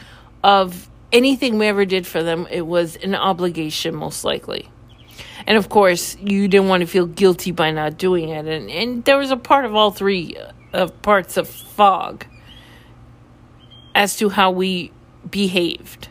of 0.43 0.89
anything 1.13 1.59
we 1.59 1.67
ever 1.67 1.85
did 1.85 2.07
for 2.07 2.23
them. 2.23 2.47
It 2.51 2.67
was 2.67 2.97
an 2.97 3.15
obligation 3.15 3.95
most 3.95 4.25
likely. 4.25 4.71
And 5.47 5.59
of 5.59 5.69
course, 5.69 6.17
you 6.21 6.49
didn't 6.49 6.69
want 6.69 6.81
to 6.81 6.87
feel 6.87 7.07
guilty 7.07 7.51
by 7.51 7.71
not 7.71 7.99
doing 7.99 8.31
it. 8.31 8.47
And 8.47 8.71
and 8.71 9.05
there 9.05 9.19
was 9.19 9.31
a 9.31 9.37
part 9.37 9.65
of 9.65 9.75
all 9.75 9.91
three 9.91 10.37
of 10.73 10.91
uh, 10.91 10.93
parts 11.03 11.37
of 11.37 11.49
fog 11.49 12.27
as 13.95 14.17
to 14.17 14.29
how 14.29 14.51
we 14.51 14.91
behaved. 15.31 16.09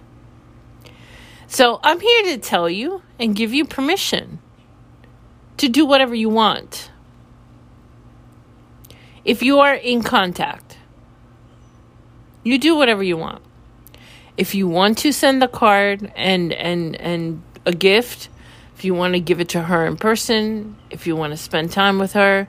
So 1.48 1.80
I'm 1.84 2.00
here 2.00 2.24
to 2.24 2.38
tell 2.38 2.70
you 2.70 3.04
and 3.20 3.36
give 3.36 3.54
you 3.54 3.66
permission 3.66 4.40
to 5.58 5.70
do 5.70 5.86
whatever 5.86 6.16
you 6.16 6.30
want. 6.30 6.90
If 9.24 9.44
you 9.44 9.60
are 9.60 9.76
in 9.76 10.02
contact, 10.02 10.73
you 12.44 12.58
do 12.58 12.76
whatever 12.76 13.04
you 13.04 13.18
want. 13.18 13.42
If 14.38 14.56
you 14.56 14.68
want 14.68 14.98
to 15.00 15.12
send 15.12 15.42
the 15.42 15.48
card 15.48 16.12
and 16.16 16.54
and 16.54 16.96
and 16.96 17.44
a 17.66 17.72
gift, 17.72 18.30
if 18.76 18.84
you 18.84 18.94
want 18.94 19.14
to 19.14 19.20
give 19.20 19.40
it 19.40 19.50
to 19.50 19.64
her 19.64 19.86
in 19.86 19.98
person, 19.98 20.76
if 20.90 21.08
you 21.08 21.16
want 21.16 21.32
to 21.32 21.38
spend 21.38 21.72
time 21.72 22.00
with 22.00 22.14
her, 22.14 22.48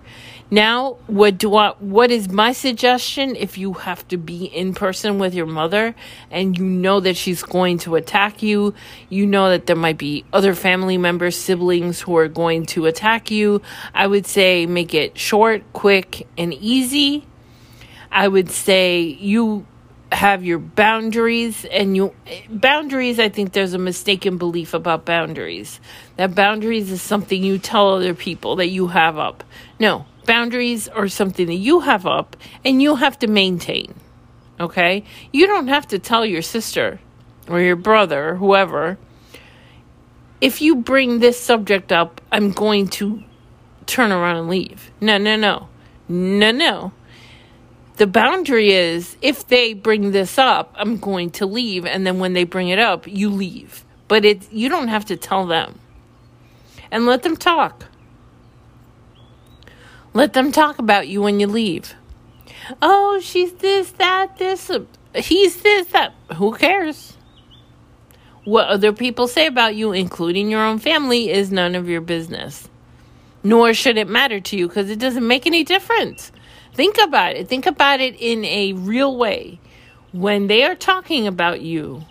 now, 0.50 0.98
what 1.06 1.38
do 1.38 1.56
I, 1.56 1.70
what 1.80 2.10
is 2.10 2.28
my 2.28 2.52
suggestion 2.52 3.34
if 3.34 3.56
you 3.56 3.72
have 3.72 4.06
to 4.08 4.16
be 4.16 4.44
in 4.44 4.74
person 4.74 5.18
with 5.18 5.34
your 5.34 5.46
mother 5.46 5.94
and 6.30 6.56
you 6.56 6.64
know 6.64 7.00
that 7.00 7.16
she's 7.16 7.42
going 7.42 7.78
to 7.78 7.96
attack 7.96 8.42
you, 8.42 8.74
you 9.08 9.26
know 9.26 9.48
that 9.48 9.66
there 9.66 9.74
might 9.74 9.96
be 9.96 10.24
other 10.32 10.54
family 10.54 10.98
members, 10.98 11.36
siblings 11.36 12.02
who 12.02 12.16
are 12.16 12.28
going 12.28 12.66
to 12.66 12.86
attack 12.86 13.30
you, 13.30 13.62
I 13.94 14.06
would 14.06 14.26
say 14.26 14.66
make 14.66 14.94
it 14.94 15.18
short, 15.18 15.64
quick, 15.72 16.26
and 16.36 16.52
easy. 16.54 17.26
I 18.12 18.28
would 18.28 18.50
say 18.50 19.00
you 19.00 19.66
have 20.14 20.44
your 20.44 20.58
boundaries 20.58 21.64
and 21.66 21.96
you 21.96 22.14
boundaries 22.48 23.18
i 23.18 23.28
think 23.28 23.52
there's 23.52 23.74
a 23.74 23.78
mistaken 23.78 24.38
belief 24.38 24.74
about 24.74 25.04
boundaries 25.04 25.80
that 26.16 26.34
boundaries 26.34 26.90
is 26.90 27.02
something 27.02 27.42
you 27.42 27.58
tell 27.58 27.94
other 27.94 28.14
people 28.14 28.56
that 28.56 28.68
you 28.68 28.88
have 28.88 29.18
up 29.18 29.44
no 29.78 30.06
boundaries 30.24 30.88
are 30.88 31.08
something 31.08 31.46
that 31.46 31.54
you 31.54 31.80
have 31.80 32.06
up 32.06 32.36
and 32.64 32.82
you 32.82 32.96
have 32.96 33.18
to 33.20 33.26
maintain. 33.26 33.94
Okay? 34.58 35.04
You 35.32 35.46
don't 35.46 35.68
have 35.68 35.88
to 35.88 35.98
tell 35.98 36.24
your 36.24 36.42
sister 36.42 37.00
or 37.48 37.60
your 37.60 37.76
brother 37.76 38.30
or 38.30 38.34
whoever, 38.36 38.98
if 40.40 40.60
you 40.60 40.76
bring 40.76 41.20
this 41.20 41.40
subject 41.40 41.92
up, 41.92 42.20
I'm 42.30 42.50
going 42.50 42.88
to 42.88 43.22
turn 43.86 44.12
around 44.12 44.36
and 44.36 44.48
leave. 44.48 44.90
No, 45.00 45.18
no, 45.18 45.36
no. 45.36 45.68
No, 46.08 46.50
no. 46.50 46.92
The 47.96 48.06
boundary 48.06 48.72
is 48.72 49.16
if 49.22 49.46
they 49.46 49.72
bring 49.72 50.10
this 50.10 50.36
up, 50.36 50.74
I'm 50.76 50.98
going 50.98 51.30
to 51.32 51.46
leave. 51.46 51.86
And 51.86 52.06
then 52.06 52.18
when 52.18 52.32
they 52.32 52.44
bring 52.44 52.68
it 52.68 52.78
up, 52.78 53.06
you 53.06 53.30
leave. 53.30 53.84
But 54.08 54.24
it, 54.24 54.52
you 54.52 54.68
don't 54.68 54.88
have 54.88 55.04
to 55.06 55.16
tell 55.16 55.46
them. 55.46 55.78
And 56.90 57.06
let 57.06 57.22
them 57.22 57.36
talk. 57.36 57.86
Let 60.12 60.32
them 60.32 60.52
talk 60.52 60.78
about 60.78 61.08
you 61.08 61.22
when 61.22 61.40
you 61.40 61.46
leave. 61.46 61.94
Oh, 62.80 63.20
she's 63.20 63.52
this, 63.54 63.90
that, 63.92 64.38
this. 64.38 64.70
He's 65.14 65.62
this, 65.62 65.88
that. 65.88 66.14
Who 66.36 66.54
cares? 66.54 67.16
What 68.44 68.68
other 68.68 68.92
people 68.92 69.26
say 69.26 69.46
about 69.46 69.74
you, 69.74 69.92
including 69.92 70.50
your 70.50 70.64
own 70.64 70.78
family, 70.78 71.30
is 71.30 71.50
none 71.50 71.74
of 71.74 71.88
your 71.88 72.00
business. 72.00 72.68
Nor 73.42 73.74
should 73.74 73.96
it 73.96 74.08
matter 74.08 74.40
to 74.40 74.56
you 74.56 74.68
because 74.68 74.90
it 74.90 74.98
doesn't 74.98 75.26
make 75.26 75.46
any 75.46 75.64
difference. 75.64 76.30
Think 76.74 76.98
about 76.98 77.36
it. 77.36 77.48
Think 77.48 77.66
about 77.66 78.00
it 78.00 78.16
in 78.18 78.44
a 78.44 78.72
real 78.72 79.16
way. 79.16 79.60
When 80.12 80.48
they 80.48 80.64
are 80.64 80.74
talking 80.74 81.26
about 81.26 81.60
you, 81.60 82.04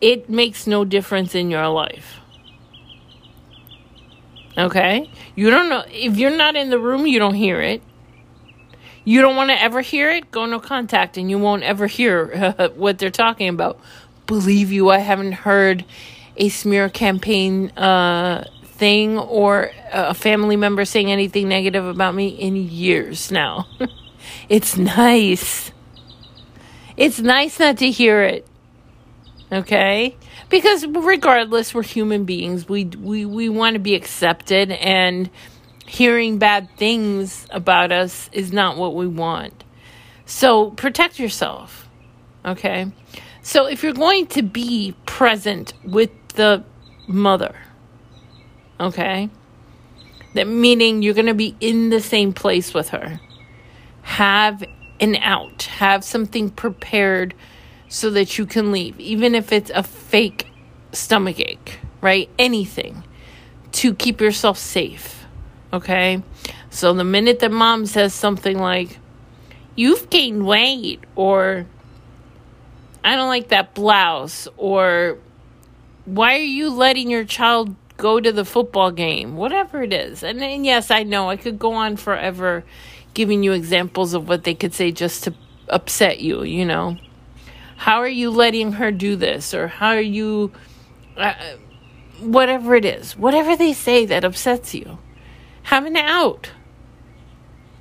it 0.00 0.28
makes 0.28 0.66
no 0.66 0.84
difference 0.84 1.34
in 1.34 1.50
your 1.50 1.68
life. 1.68 2.20
Okay? 4.58 5.10
You 5.34 5.50
don't 5.50 5.68
know. 5.68 5.84
If 5.88 6.16
you're 6.16 6.36
not 6.36 6.56
in 6.56 6.70
the 6.70 6.78
room, 6.78 7.06
you 7.06 7.18
don't 7.18 7.34
hear 7.34 7.60
it. 7.60 7.82
You 9.04 9.20
don't 9.20 9.36
want 9.36 9.50
to 9.50 9.60
ever 9.60 9.80
hear 9.80 10.10
it? 10.10 10.30
Go 10.30 10.46
no 10.46 10.58
contact 10.58 11.16
and 11.16 11.30
you 11.30 11.38
won't 11.38 11.62
ever 11.62 11.86
hear 11.86 12.52
what 12.76 12.98
they're 12.98 13.10
talking 13.10 13.48
about. 13.48 13.78
Believe 14.26 14.72
you, 14.72 14.90
I 14.90 14.98
haven't 14.98 15.32
heard 15.32 15.84
a 16.36 16.48
smear 16.48 16.88
campaign 16.88 17.70
uh, 17.70 18.44
thing 18.74 19.18
or 19.18 19.70
a 19.92 20.14
family 20.14 20.56
member 20.56 20.84
saying 20.84 21.10
anything 21.10 21.48
negative 21.48 21.86
about 21.86 22.14
me 22.14 22.28
in 22.28 22.56
years 22.56 23.30
now. 23.30 23.66
it's 24.48 24.76
nice. 24.76 25.72
It's 26.96 27.20
nice 27.20 27.58
not 27.58 27.78
to 27.78 27.90
hear 27.90 28.22
it. 28.22 28.46
Okay? 29.52 30.16
because 30.50 30.86
regardless 30.86 31.74
we're 31.74 31.82
human 31.82 32.24
beings 32.24 32.68
we 32.68 32.84
we 32.84 33.24
we 33.24 33.48
want 33.48 33.74
to 33.74 33.80
be 33.80 33.94
accepted 33.94 34.70
and 34.70 35.28
hearing 35.86 36.38
bad 36.38 36.68
things 36.76 37.46
about 37.50 37.90
us 37.90 38.28
is 38.32 38.52
not 38.52 38.76
what 38.76 38.94
we 38.94 39.06
want 39.06 39.64
so 40.26 40.70
protect 40.72 41.18
yourself 41.18 41.88
okay 42.44 42.86
so 43.42 43.66
if 43.66 43.82
you're 43.82 43.92
going 43.92 44.26
to 44.26 44.42
be 44.42 44.94
present 45.06 45.72
with 45.82 46.10
the 46.34 46.64
mother. 47.06 47.54
Okay? 48.84 49.30
That 50.34 50.46
meaning 50.46 51.02
you're 51.02 51.14
going 51.14 51.26
to 51.26 51.34
be 51.34 51.56
in 51.60 51.90
the 51.90 52.00
same 52.00 52.32
place 52.32 52.74
with 52.74 52.90
her. 52.90 53.20
Have 54.02 54.64
an 55.00 55.16
out, 55.16 55.62
have 55.64 56.04
something 56.04 56.50
prepared 56.50 57.34
so 57.88 58.10
that 58.10 58.36
you 58.38 58.46
can 58.46 58.72
leave, 58.72 58.98
even 58.98 59.34
if 59.34 59.52
it's 59.52 59.70
a 59.70 59.82
fake 59.82 60.48
stomach 60.92 61.40
ache, 61.40 61.78
right? 62.00 62.28
Anything 62.38 63.04
to 63.72 63.94
keep 63.94 64.20
yourself 64.20 64.58
safe. 64.58 65.24
Okay? 65.72 66.22
So 66.70 66.92
the 66.92 67.04
minute 67.04 67.38
that 67.40 67.52
mom 67.52 67.86
says 67.86 68.14
something 68.14 68.58
like, 68.58 68.98
You've 69.76 70.08
gained 70.08 70.46
weight, 70.46 71.02
or 71.16 71.66
I 73.02 73.16
don't 73.16 73.26
like 73.26 73.48
that 73.48 73.74
blouse, 73.74 74.46
or 74.56 75.18
why 76.04 76.34
are 76.34 76.42
you 76.42 76.70
letting 76.70 77.10
your 77.10 77.24
child 77.24 77.74
go 77.96 78.20
to 78.20 78.32
the 78.32 78.44
football 78.44 78.90
game? 78.90 79.36
Whatever 79.36 79.82
it 79.82 79.92
is. 79.92 80.22
And, 80.22 80.42
and 80.42 80.64
yes, 80.64 80.90
I 80.90 81.02
know 81.02 81.30
I 81.30 81.36
could 81.36 81.58
go 81.58 81.74
on 81.74 81.96
forever 81.96 82.64
giving 83.14 83.42
you 83.42 83.52
examples 83.52 84.14
of 84.14 84.28
what 84.28 84.44
they 84.44 84.54
could 84.54 84.74
say 84.74 84.90
just 84.90 85.24
to 85.24 85.34
upset 85.68 86.20
you, 86.20 86.42
you 86.42 86.64
know. 86.64 86.96
How 87.76 87.98
are 87.98 88.08
you 88.08 88.30
letting 88.30 88.72
her 88.72 88.90
do 88.90 89.16
this? 89.16 89.54
Or 89.54 89.68
how 89.68 89.90
are 89.90 90.00
you. 90.00 90.52
Uh, 91.16 91.34
whatever 92.20 92.74
it 92.74 92.84
is, 92.84 93.16
whatever 93.16 93.56
they 93.56 93.72
say 93.72 94.06
that 94.06 94.24
upsets 94.24 94.74
you, 94.74 94.98
have 95.64 95.84
an 95.84 95.96
out. 95.96 96.50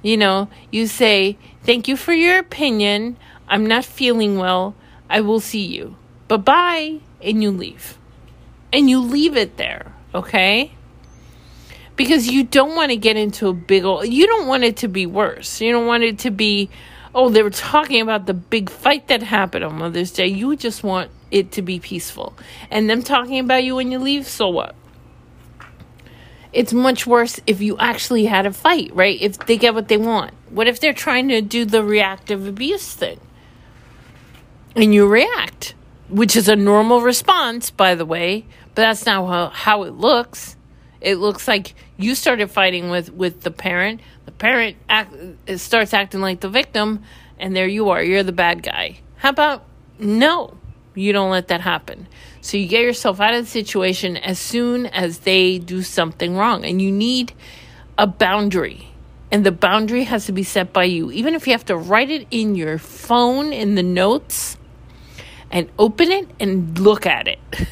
You 0.01 0.17
know, 0.17 0.50
you 0.72 0.88
say, 0.88 1.38
Thank 1.63 1.88
you 1.88 1.96
for 1.96 2.13
your 2.13 2.39
opinion. 2.39 3.17
I'm 3.48 3.65
not 3.65 3.86
feeling 3.86 4.38
well. 4.38 4.75
I 5.10 5.22
will 5.22 5.39
see 5.39 5.65
you. 5.65 5.96
Bye 6.27 6.38
bye. 6.38 7.00
And 7.22 7.41
you 7.41 7.51
leave. 7.51 7.98
And 8.74 8.89
you 8.89 9.00
leave 9.00 9.38
it 9.38 9.58
there, 9.58 9.93
okay? 10.13 10.74
Because 11.96 12.27
you 12.27 12.43
don't 12.43 12.75
want 12.75 12.91
to 12.91 12.98
get 12.98 13.17
into 13.17 13.48
a 13.48 13.53
big 13.53 13.84
old, 13.84 14.08
you 14.08 14.25
don't 14.27 14.48
want 14.48 14.63
it 14.63 14.77
to 14.77 14.88
be 14.88 15.05
worse. 15.05 15.62
You 15.62 15.72
don't 15.72 15.86
want 15.86 16.03
it 16.03 16.20
to 16.20 16.32
be, 16.32 16.70
oh, 17.13 17.29
they 17.29 17.43
were 17.43 17.50
talking 17.50 18.01
about 18.01 18.25
the 18.25 18.34
big 18.34 18.70
fight 18.70 19.08
that 19.10 19.22
happened 19.22 19.63
on 19.63 19.77
Mother's 19.77 20.12
Day. 20.12 20.27
You 20.27 20.55
just 20.55 20.84
want 20.84 21.12
it 21.29 21.51
to 21.53 21.62
be 21.62 21.79
peaceful. 21.79 22.36
And 22.72 22.89
them 22.89 23.03
talking 23.03 23.39
about 23.39 23.63
you 23.63 23.75
when 23.75 23.91
you 23.91 24.00
leave, 24.00 24.27
so 24.27 24.50
what? 24.50 24.75
It's 26.51 26.72
much 26.72 27.08
worse 27.08 27.39
if 27.48 27.62
you 27.62 27.77
actually 27.79 28.25
had 28.25 28.46
a 28.46 28.53
fight, 28.53 28.91
right? 28.93 29.20
If 29.20 29.39
they 29.39 29.58
get 29.58 29.74
what 29.74 29.88
they 29.88 29.98
want. 29.98 30.34
What 30.50 30.67
if 30.67 30.79
they're 30.79 30.93
trying 30.93 31.29
to 31.29 31.41
do 31.41 31.65
the 31.65 31.84
reactive 31.84 32.48
abuse 32.48 32.93
thing? 32.93 33.20
And 34.75 34.93
you 34.93 35.08
react, 35.08 35.74
which 36.10 36.36
is 36.36 36.48
a 36.48 36.55
normal 36.55 37.01
response, 37.01 37.69
by 37.69 37.95
the 37.95 38.05
way, 38.05 38.45
but 38.75 38.83
that's 38.83 39.05
not 39.05 39.27
how, 39.27 39.50
how 39.50 39.83
it 39.83 39.93
looks. 39.93 40.55
It 41.01 41.15
looks 41.15 41.48
like 41.48 41.75
you 41.98 42.15
started 42.15 42.50
fighting 42.50 42.89
with, 42.89 43.12
with 43.12 43.41
the 43.41 43.51
parent. 43.51 44.01
The 44.25 44.31
parent 44.31 44.77
act, 44.88 45.13
starts 45.57 45.93
acting 45.93 46.22
like 46.22 46.39
the 46.39 46.50
victim, 46.50 47.03
and 47.38 47.55
there 47.55 47.67
you 47.67 47.89
are. 47.89 48.01
You're 48.01 48.24
the 48.24 48.31
bad 48.31 48.63
guy. 48.63 49.00
How 49.17 49.29
about 49.29 49.65
no? 50.00 50.57
You 50.95 51.12
don't 51.12 51.31
let 51.31 51.48
that 51.48 51.62
happen. 51.62 52.07
So 52.41 52.57
you 52.57 52.67
get 52.67 52.83
yourself 52.83 53.19
out 53.19 53.33
of 53.33 53.45
the 53.45 53.50
situation 53.50 54.17
as 54.17 54.39
soon 54.39 54.86
as 54.86 55.19
they 55.19 55.57
do 55.57 55.81
something 55.81 56.36
wrong. 56.36 56.65
And 56.65 56.81
you 56.81 56.91
need 56.91 57.33
a 57.98 58.05
boundary. 58.05 58.89
And 59.31 59.45
the 59.45 59.51
boundary 59.51 60.03
has 60.03 60.27
to 60.27 60.31
be 60.31 60.43
set 60.43 60.72
by 60.72 60.83
you. 60.83 61.12
Even 61.12 61.33
if 61.33 61.48
you 61.48 61.53
have 61.53 61.65
to 61.65 61.75
write 61.75 62.12
it 62.12 62.27
in 62.29 62.55
your 62.55 62.77
phone 62.77 63.51
in 63.51 63.75
the 63.75 63.83
notes 63.83 64.57
and 65.53 65.69
open 65.79 66.12
it 66.12 66.27
and 66.39 66.77
look 66.79 67.05
at 67.05 67.29
it. 67.29 67.39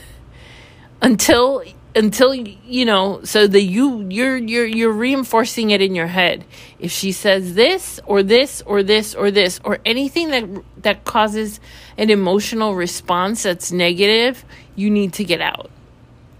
Until 1.01 1.63
until 1.93 2.33
you 2.33 2.85
know 2.85 3.22
so 3.24 3.48
that 3.48 3.63
you 3.63 4.07
you're 4.09 4.37
you're 4.37 4.65
you're 4.65 4.94
reinforcing 4.94 5.72
it 5.72 5.81
in 5.81 5.94
your 5.94 6.07
head. 6.07 6.46
If 6.79 6.91
she 6.91 7.11
says 7.11 7.55
this 7.55 8.00
or 8.05 8.24
this 8.24 8.61
or 8.61 8.81
this 8.81 9.13
or 9.13 9.31
this 9.31 9.59
or 9.65 9.79
anything 9.85 10.29
that 10.29 10.46
that 10.83 11.03
causes 11.03 11.59
an 11.98 12.09
emotional 12.09 12.75
response 12.75 13.44
that's 13.44 13.72
negative 13.72 14.46
you 14.75 14.89
need 14.89 15.13
to 15.13 15.25
get 15.25 15.41
out. 15.41 15.70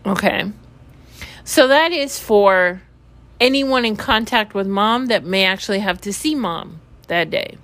Okay? 0.06 0.52
So 1.44 1.68
that 1.68 1.92
is 1.92 2.18
for 2.18 2.82
anyone 3.42 3.84
in 3.84 3.98
contact 3.98 4.54
with 4.54 4.68
mom 4.68 5.08
that 5.08 5.26
may 5.26 5.44
actually 5.44 5.80
have 5.80 6.00
to 6.02 6.14
see 6.14 6.36
mom 6.36 6.80
that 7.08 7.30
day 7.30 7.58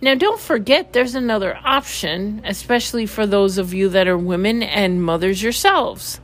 now 0.00 0.14
don't 0.14 0.40
forget 0.40 0.92
there's 0.92 1.14
another 1.14 1.58
option 1.64 2.40
especially 2.44 3.06
for 3.06 3.26
those 3.26 3.58
of 3.58 3.72
you 3.72 3.88
that 3.88 4.06
are 4.08 4.18
women 4.18 4.62
and 4.62 5.02
mothers 5.02 5.42
yourselves 5.42 6.20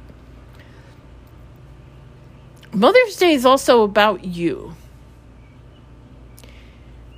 Mother's 2.74 3.16
Day 3.16 3.34
is 3.34 3.44
also 3.44 3.82
about 3.82 4.24
you. 4.24 4.74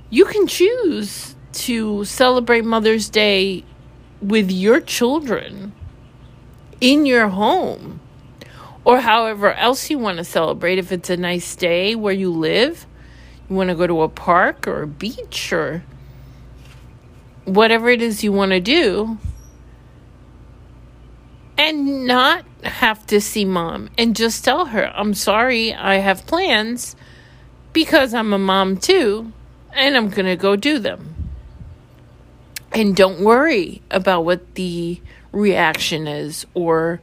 You 0.09 0.25
can 0.25 0.47
choose 0.47 1.33
to 1.53 2.03
celebrate 2.03 2.65
Mother's 2.65 3.07
Day 3.07 3.63
with 4.21 4.51
your 4.51 4.81
children 4.81 5.71
in 6.81 7.05
your 7.05 7.29
home 7.29 8.01
or 8.83 8.99
however 8.99 9.53
else 9.53 9.89
you 9.89 9.97
want 9.97 10.17
to 10.17 10.25
celebrate. 10.25 10.77
If 10.77 10.91
it's 10.91 11.09
a 11.09 11.15
nice 11.15 11.55
day 11.55 11.95
where 11.95 12.13
you 12.13 12.31
live, 12.31 12.85
you 13.49 13.55
want 13.55 13.69
to 13.69 13.75
go 13.75 13.87
to 13.87 14.01
a 14.01 14.09
park 14.09 14.67
or 14.67 14.81
a 14.81 14.87
beach 14.87 15.53
or 15.53 15.85
whatever 17.45 17.89
it 17.89 18.01
is 18.01 18.23
you 18.23 18.31
want 18.31 18.51
to 18.51 18.59
do, 18.59 19.17
and 21.57 22.05
not 22.05 22.43
have 22.63 23.05
to 23.07 23.21
see 23.21 23.45
mom 23.45 23.89
and 23.97 24.15
just 24.15 24.43
tell 24.43 24.65
her, 24.65 24.91
I'm 24.95 25.13
sorry, 25.13 25.73
I 25.73 25.95
have 25.95 26.27
plans 26.27 26.95
because 27.71 28.13
I'm 28.13 28.33
a 28.33 28.37
mom 28.37 28.77
too, 28.77 29.31
and 29.73 29.95
I'm 29.95 30.09
going 30.09 30.25
to 30.25 30.35
go 30.35 30.55
do 30.55 30.79
them. 30.79 31.13
And 32.71 32.95
don't 32.95 33.21
worry 33.21 33.81
about 33.89 34.25
what 34.25 34.55
the 34.55 34.99
reaction 35.31 36.07
is 36.07 36.45
or 36.53 37.01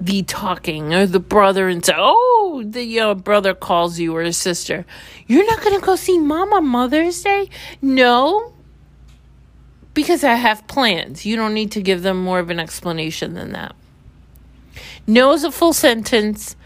the 0.00 0.22
talking 0.22 0.94
or 0.94 1.06
the 1.06 1.20
brother 1.20 1.68
and 1.68 1.84
say, 1.84 1.92
oh, 1.96 2.62
the 2.64 3.00
uh, 3.00 3.14
brother 3.14 3.54
calls 3.54 3.98
you 3.98 4.16
or 4.16 4.22
a 4.22 4.32
sister. 4.32 4.86
You're 5.26 5.46
not 5.46 5.62
going 5.62 5.78
to 5.78 5.84
go 5.84 5.94
see 5.94 6.18
mom 6.18 6.52
on 6.54 6.66
Mother's 6.66 7.22
Day? 7.22 7.50
No, 7.82 8.54
because 9.92 10.24
I 10.24 10.34
have 10.34 10.66
plans. 10.66 11.26
You 11.26 11.36
don't 11.36 11.52
need 11.52 11.72
to 11.72 11.82
give 11.82 12.02
them 12.02 12.22
more 12.22 12.38
of 12.38 12.48
an 12.48 12.58
explanation 12.58 13.34
than 13.34 13.52
that. 13.52 13.76
No 15.06 15.32
is 15.32 15.44
a 15.44 15.52
full 15.52 15.74
sentence, 15.74 16.56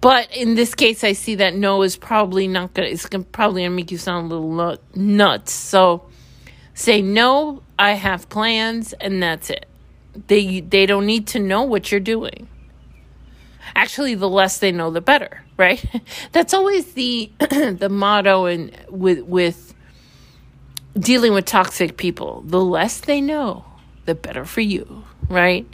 but 0.00 0.34
in 0.34 0.54
this 0.54 0.74
case, 0.74 1.04
I 1.04 1.12
see 1.12 1.34
that 1.36 1.54
no 1.54 1.82
is 1.82 1.96
probably 1.96 2.48
not 2.48 2.72
gonna. 2.72 2.88
It's 2.88 3.06
gonna, 3.06 3.24
probably 3.24 3.64
gonna 3.64 3.74
make 3.74 3.90
you 3.90 3.98
sound 3.98 4.30
a 4.30 4.36
little 4.36 4.78
nuts. 4.94 5.52
So 5.52 6.08
say 6.74 7.02
no. 7.02 7.62
I 7.78 7.92
have 7.92 8.28
plans, 8.28 8.92
and 8.94 9.22
that's 9.22 9.50
it. 9.50 9.66
They 10.28 10.60
they 10.60 10.86
don't 10.86 11.06
need 11.06 11.26
to 11.28 11.40
know 11.40 11.62
what 11.62 11.90
you're 11.90 12.00
doing. 12.00 12.48
Actually, 13.74 14.14
the 14.14 14.28
less 14.28 14.58
they 14.58 14.72
know, 14.72 14.90
the 14.90 15.00
better, 15.00 15.42
right? 15.56 15.84
that's 16.32 16.54
always 16.54 16.92
the 16.92 17.30
the 17.38 17.88
motto 17.90 18.46
and 18.46 18.76
with 18.88 19.20
with 19.22 19.74
dealing 20.98 21.32
with 21.32 21.44
toxic 21.44 21.96
people. 21.96 22.42
The 22.46 22.60
less 22.60 23.00
they 23.00 23.20
know, 23.20 23.64
the 24.04 24.14
better 24.14 24.44
for 24.44 24.60
you, 24.60 25.04
right? 25.28 25.66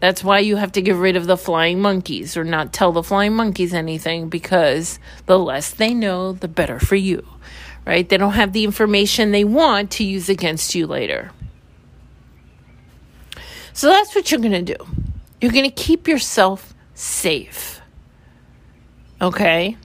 That's 0.00 0.22
why 0.22 0.38
you 0.40 0.56
have 0.56 0.72
to 0.72 0.82
get 0.82 0.94
rid 0.94 1.16
of 1.16 1.26
the 1.26 1.36
flying 1.36 1.80
monkeys 1.80 2.36
or 2.36 2.44
not 2.44 2.72
tell 2.72 2.92
the 2.92 3.02
flying 3.02 3.34
monkeys 3.34 3.74
anything 3.74 4.28
because 4.28 5.00
the 5.26 5.38
less 5.38 5.70
they 5.72 5.92
know, 5.92 6.32
the 6.32 6.46
better 6.46 6.78
for 6.78 6.94
you, 6.94 7.26
right? 7.84 8.08
They 8.08 8.16
don't 8.16 8.34
have 8.34 8.52
the 8.52 8.64
information 8.64 9.32
they 9.32 9.44
want 9.44 9.90
to 9.92 10.04
use 10.04 10.28
against 10.28 10.74
you 10.74 10.86
later. 10.86 11.32
So 13.72 13.88
that's 13.88 14.14
what 14.14 14.30
you're 14.30 14.40
going 14.40 14.64
to 14.64 14.74
do. 14.74 14.86
You're 15.40 15.52
going 15.52 15.64
to 15.64 15.70
keep 15.70 16.06
yourself 16.06 16.74
safe. 16.98 17.80
Okay? 19.20 19.76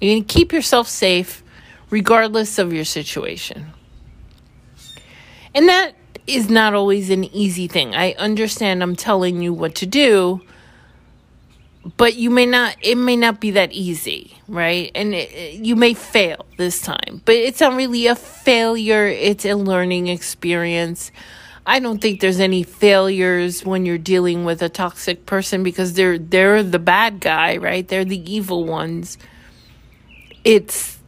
You 0.00 0.16
can 0.16 0.24
keep 0.24 0.52
yourself 0.52 0.88
safe 0.88 1.42
regardless 1.90 2.58
of 2.58 2.72
your 2.72 2.84
situation. 2.84 3.72
And 5.54 5.68
that 5.68 5.92
is 6.26 6.50
not 6.50 6.74
always 6.74 7.08
an 7.08 7.24
easy 7.24 7.68
thing. 7.68 7.94
I 7.94 8.12
understand 8.18 8.82
I'm 8.82 8.96
telling 8.96 9.40
you 9.40 9.54
what 9.54 9.76
to 9.76 9.86
do, 9.86 10.42
but 11.96 12.16
you 12.16 12.30
may 12.30 12.44
not 12.44 12.76
it 12.82 12.96
may 12.96 13.16
not 13.16 13.40
be 13.40 13.52
that 13.52 13.72
easy, 13.72 14.36
right? 14.48 14.90
And 14.94 15.14
it, 15.14 15.54
you 15.54 15.76
may 15.76 15.94
fail 15.94 16.44
this 16.58 16.82
time. 16.82 17.22
But 17.24 17.36
it's 17.36 17.60
not 17.60 17.74
really 17.74 18.06
a 18.08 18.14
failure, 18.16 19.06
it's 19.06 19.46
a 19.46 19.54
learning 19.54 20.08
experience. 20.08 21.10
I 21.66 21.80
don't 21.80 22.00
think 22.00 22.20
there's 22.20 22.40
any 22.40 22.62
failures 22.62 23.64
when 23.64 23.84
you're 23.84 23.98
dealing 23.98 24.44
with 24.44 24.62
a 24.62 24.68
toxic 24.68 25.26
person 25.26 25.62
because 25.62 25.94
they're 25.94 26.18
they're 26.18 26.62
the 26.62 26.78
bad 26.78 27.20
guy, 27.20 27.56
right? 27.56 27.86
They're 27.86 28.04
the 28.04 28.32
evil 28.32 28.64
ones. 28.64 29.18
It's 30.44 30.98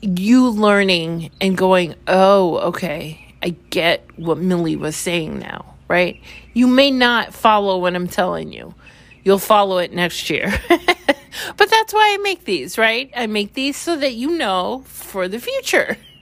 you 0.00 0.48
learning 0.48 1.30
and 1.40 1.56
going, 1.56 1.94
"Oh, 2.08 2.58
okay 2.68 3.26
I 3.42 3.50
get 3.70 4.04
what 4.18 4.38
Millie 4.38 4.74
was 4.74 4.96
saying 4.96 5.38
now. 5.38 5.74
right? 5.88 6.20
You 6.52 6.66
may 6.66 6.90
not 6.90 7.32
follow 7.32 7.78
what 7.78 7.94
I'm 7.94 8.08
telling 8.08 8.52
you. 8.52 8.74
You'll 9.22 9.38
follow 9.38 9.78
it 9.78 9.92
next 9.92 10.28
year. 10.28 10.52
but 10.68 11.70
that's 11.70 11.94
why 11.94 12.16
I 12.18 12.22
make 12.22 12.44
these, 12.44 12.76
right? 12.76 13.08
I 13.14 13.28
make 13.28 13.54
these 13.54 13.76
so 13.76 13.94
that 13.96 14.14
you 14.14 14.36
know 14.36 14.82
for 14.86 15.28
the 15.28 15.38
future. 15.38 15.96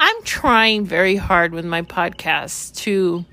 I'm 0.00 0.22
trying 0.22 0.86
very 0.86 1.16
hard 1.16 1.52
with 1.52 1.64
my 1.64 1.82
podcast 1.82 2.76
to 2.82 3.24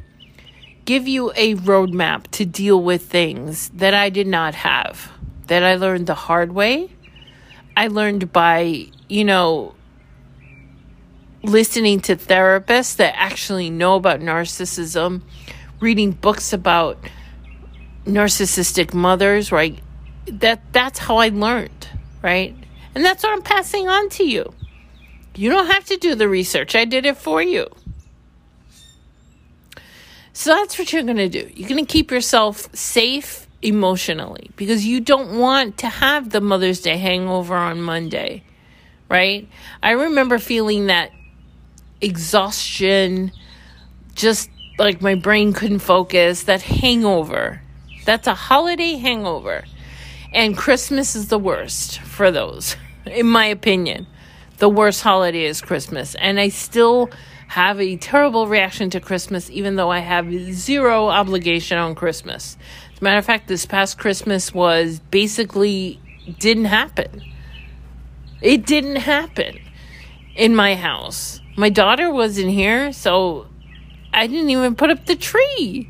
give 0.86 1.08
you 1.08 1.32
a 1.36 1.54
roadmap 1.54 2.24
to 2.32 2.44
deal 2.44 2.82
with 2.82 3.04
things 3.04 3.70
that 3.70 3.94
I 3.94 4.10
did 4.10 4.26
not 4.26 4.56
have, 4.56 5.12
that 5.46 5.62
I 5.62 5.76
learned 5.76 6.08
the 6.08 6.16
hard 6.16 6.54
way. 6.54 6.90
I 7.78 7.86
learned 7.86 8.34
by, 8.34 8.88
you 9.08 9.24
know, 9.24 9.76
listening 11.44 12.00
to 12.00 12.16
therapists 12.16 12.96
that 12.96 13.14
actually 13.16 13.70
know 13.70 13.94
about 13.94 14.20
narcissism, 14.20 15.22
reading 15.80 16.14
books 16.14 16.52
about 16.52 16.98
narcissistic 18.06 18.92
mothers, 18.92 19.52
right? 19.52 19.78
That 20.26 20.64
that's 20.74 20.98
how 20.98 21.18
I 21.18 21.30
learned, 21.30 21.90
right? 22.24 22.56
And 22.96 23.06
that's 23.06 23.22
what 23.22 23.34
I'm 23.34 23.44
passing 23.44 23.88
on 23.88 24.10
to 24.10 24.28
you. 24.28 24.55
You 25.36 25.50
don't 25.50 25.68
have 25.68 25.86
to 25.86 25.98
do 25.98 26.16
the 26.16 26.30
research. 26.30 26.76
I 26.76 26.86
did 26.86 27.06
it 27.06 27.18
for 27.18 27.42
you. 27.42 27.68
So 30.34 30.50
that's 30.52 30.78
what 30.78 30.92
you're 30.92 31.04
going 31.04 31.18
to 31.18 31.30
do. 31.30 31.50
You're 31.54 31.70
going 31.70 31.86
to 31.86 31.92
keep 31.92 32.12
yourself 32.12 32.74
safe 32.76 33.48
emotionally 33.62 34.52
because 34.56 34.86
you 34.86 35.00
don't 35.00 35.40
want 35.40 35.78
to 35.80 35.88
have 35.88 36.30
the 36.30 36.42
Mother's 36.42 36.82
Day 36.82 36.98
hangover 36.98 37.56
on 37.56 37.82
Monday, 37.82 38.44
right? 39.10 39.48
I 39.82 39.92
remember 39.92 40.38
feeling 40.40 40.88
that 40.88 41.12
exhaustion, 42.02 43.32
just 44.14 44.50
like 44.78 45.02
my 45.02 45.16
brain 45.16 45.54
couldn't 45.54 45.80
focus, 45.80 46.44
that 46.44 46.62
hangover. 46.62 47.62
That's 48.06 48.28
a 48.28 48.36
holiday 48.36 48.96
hangover. 48.96 49.64
And 50.34 50.58
Christmas 50.58 51.16
is 51.16 51.30
the 51.30 51.40
worst 51.40 52.00
for 52.00 52.30
those, 52.30 52.76
in 53.06 53.28
my 53.28 53.46
opinion. 53.46 54.06
The 54.58 54.70
worst 54.70 55.02
holiday 55.02 55.46
is 55.46 55.62
Christmas. 55.62 56.16
And 56.16 56.40
I 56.40 56.50
still 56.50 57.10
have 57.48 57.80
a 57.80 57.98
terrible 57.98 58.48
reaction 58.48 58.90
to 58.92 59.00
Christmas, 59.00 59.50
even 59.50 59.76
though 59.76 59.92
I 59.92 60.00
have 60.00 60.32
zero 60.54 61.08
obligation 61.08 61.78
on 61.78 61.96
Christmas. 61.96 62.58
As 62.94 63.02
a 63.02 63.04
matter 63.04 63.20
of 63.20 63.26
fact, 63.26 63.48
this 63.48 63.66
past 63.66 63.98
Christmas 63.98 64.54
was 64.54 65.00
basically 65.12 66.00
didn't 66.40 66.66
happen. 66.66 67.22
It 68.42 68.66
didn't 68.66 68.98
happen 68.98 69.60
in 70.36 70.56
my 70.56 70.76
house. 70.76 71.42
My 71.58 71.70
daughter 71.70 72.12
wasn't 72.12 72.52
here, 72.52 72.92
so 72.94 73.48
I 74.14 74.28
didn't 74.28 74.50
even 74.50 74.76
put 74.76 74.90
up 74.90 75.06
the 75.06 75.16
tree. 75.16 75.90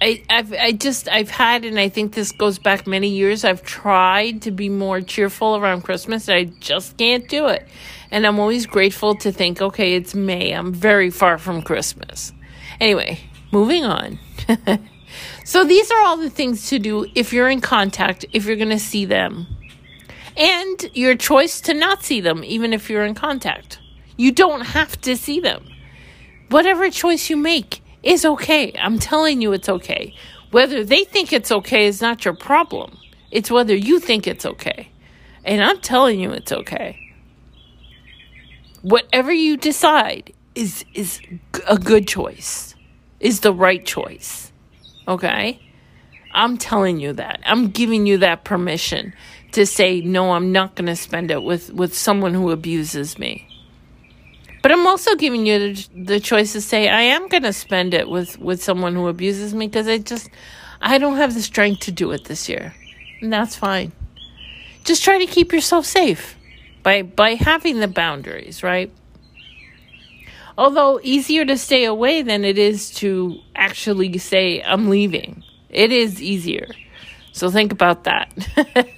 I, 0.00 0.22
I've 0.30 0.52
I 0.54 0.72
just 0.72 1.08
I've 1.08 1.28
had 1.28 1.64
and 1.64 1.78
I 1.78 1.90
think 1.90 2.14
this 2.14 2.32
goes 2.32 2.58
back 2.58 2.86
many 2.86 3.08
years. 3.08 3.44
I've 3.44 3.62
tried 3.62 4.42
to 4.42 4.50
be 4.50 4.68
more 4.70 5.00
cheerful 5.02 5.56
around 5.56 5.82
Christmas. 5.82 6.28
and 6.28 6.36
I 6.38 6.44
just 6.60 6.96
can't 6.96 7.28
do 7.28 7.48
it. 7.48 7.68
And 8.10 8.26
I'm 8.26 8.40
always 8.40 8.66
grateful 8.66 9.14
to 9.16 9.30
think, 9.30 9.60
okay, 9.60 9.94
it's 9.94 10.14
May. 10.14 10.52
I'm 10.52 10.72
very 10.72 11.10
far 11.10 11.38
from 11.38 11.62
Christmas. 11.62 12.32
Anyway, 12.80 13.20
moving 13.52 13.84
on. 13.84 14.18
so 15.44 15.64
these 15.64 15.90
are 15.90 16.00
all 16.00 16.16
the 16.16 16.30
things 16.30 16.70
to 16.70 16.78
do 16.78 17.06
if 17.14 17.32
you're 17.32 17.50
in 17.50 17.60
contact, 17.60 18.24
if 18.32 18.46
you're 18.46 18.56
going 18.56 18.70
to 18.70 18.78
see 18.78 19.04
them. 19.04 19.46
And 20.36 20.90
your 20.94 21.14
choice 21.14 21.60
to 21.62 21.74
not 21.74 22.02
see 22.02 22.22
them 22.22 22.42
even 22.42 22.72
if 22.72 22.88
you're 22.88 23.04
in 23.04 23.14
contact. 23.14 23.78
You 24.16 24.32
don't 24.32 24.62
have 24.62 24.98
to 25.02 25.16
see 25.16 25.40
them. 25.40 25.66
Whatever 26.48 26.88
choice 26.90 27.28
you 27.28 27.36
make 27.36 27.82
is 28.02 28.24
okay. 28.24 28.72
I'm 28.78 28.98
telling 28.98 29.42
you 29.42 29.52
it's 29.52 29.68
okay. 29.68 30.14
Whether 30.50 30.84
they 30.84 31.04
think 31.04 31.32
it's 31.32 31.52
okay 31.52 31.86
is 31.86 32.00
not 32.00 32.24
your 32.24 32.34
problem. 32.34 32.98
It's 33.30 33.50
whether 33.50 33.74
you 33.74 34.00
think 34.00 34.26
it's 34.26 34.44
okay. 34.44 34.90
And 35.44 35.62
I'm 35.62 35.80
telling 35.80 36.20
you 36.20 36.32
it's 36.32 36.52
okay. 36.52 36.98
Whatever 38.82 39.32
you 39.32 39.56
decide 39.56 40.32
is 40.54 40.84
is 40.94 41.20
a 41.68 41.78
good 41.78 42.08
choice. 42.08 42.74
Is 43.20 43.40
the 43.40 43.52
right 43.52 43.84
choice. 43.84 44.50
Okay? 45.06 45.60
I'm 46.32 46.56
telling 46.56 47.00
you 47.00 47.12
that. 47.14 47.40
I'm 47.44 47.68
giving 47.68 48.06
you 48.06 48.18
that 48.18 48.44
permission 48.44 49.14
to 49.52 49.66
say 49.66 50.00
no, 50.00 50.32
I'm 50.32 50.52
not 50.52 50.76
going 50.76 50.86
to 50.86 50.96
spend 50.96 51.30
it 51.30 51.42
with 51.42 51.72
with 51.72 51.96
someone 51.96 52.34
who 52.34 52.50
abuses 52.50 53.18
me. 53.18 53.46
But 54.62 54.72
I'm 54.72 54.86
also 54.86 55.14
giving 55.14 55.46
you 55.46 55.74
the, 55.74 55.88
the 56.04 56.20
choice 56.20 56.52
to 56.52 56.60
say 56.60 56.88
I 56.88 57.00
am 57.02 57.28
going 57.28 57.44
to 57.44 57.52
spend 57.52 57.94
it 57.94 58.08
with 58.08 58.38
with 58.38 58.62
someone 58.62 58.94
who 58.94 59.08
abuses 59.08 59.54
me 59.54 59.68
because 59.68 59.88
I 59.88 59.98
just 59.98 60.28
I 60.80 60.98
don't 60.98 61.16
have 61.16 61.34
the 61.34 61.42
strength 61.42 61.80
to 61.80 61.92
do 61.92 62.10
it 62.12 62.24
this 62.24 62.48
year. 62.48 62.74
And 63.20 63.32
that's 63.32 63.56
fine. 63.56 63.92
Just 64.84 65.04
try 65.04 65.18
to 65.18 65.26
keep 65.26 65.52
yourself 65.52 65.86
safe 65.86 66.36
by 66.82 67.02
by 67.02 67.34
having 67.34 67.80
the 67.80 67.88
boundaries, 67.88 68.62
right? 68.62 68.92
Although 70.58 71.00
easier 71.02 71.46
to 71.46 71.56
stay 71.56 71.84
away 71.84 72.20
than 72.20 72.44
it 72.44 72.58
is 72.58 72.90
to 72.96 73.38
actually 73.56 74.18
say 74.18 74.62
I'm 74.62 74.90
leaving. 74.90 75.42
It 75.70 75.90
is 75.90 76.20
easier. 76.20 76.68
So 77.32 77.50
think 77.50 77.72
about 77.72 78.04
that. 78.04 78.30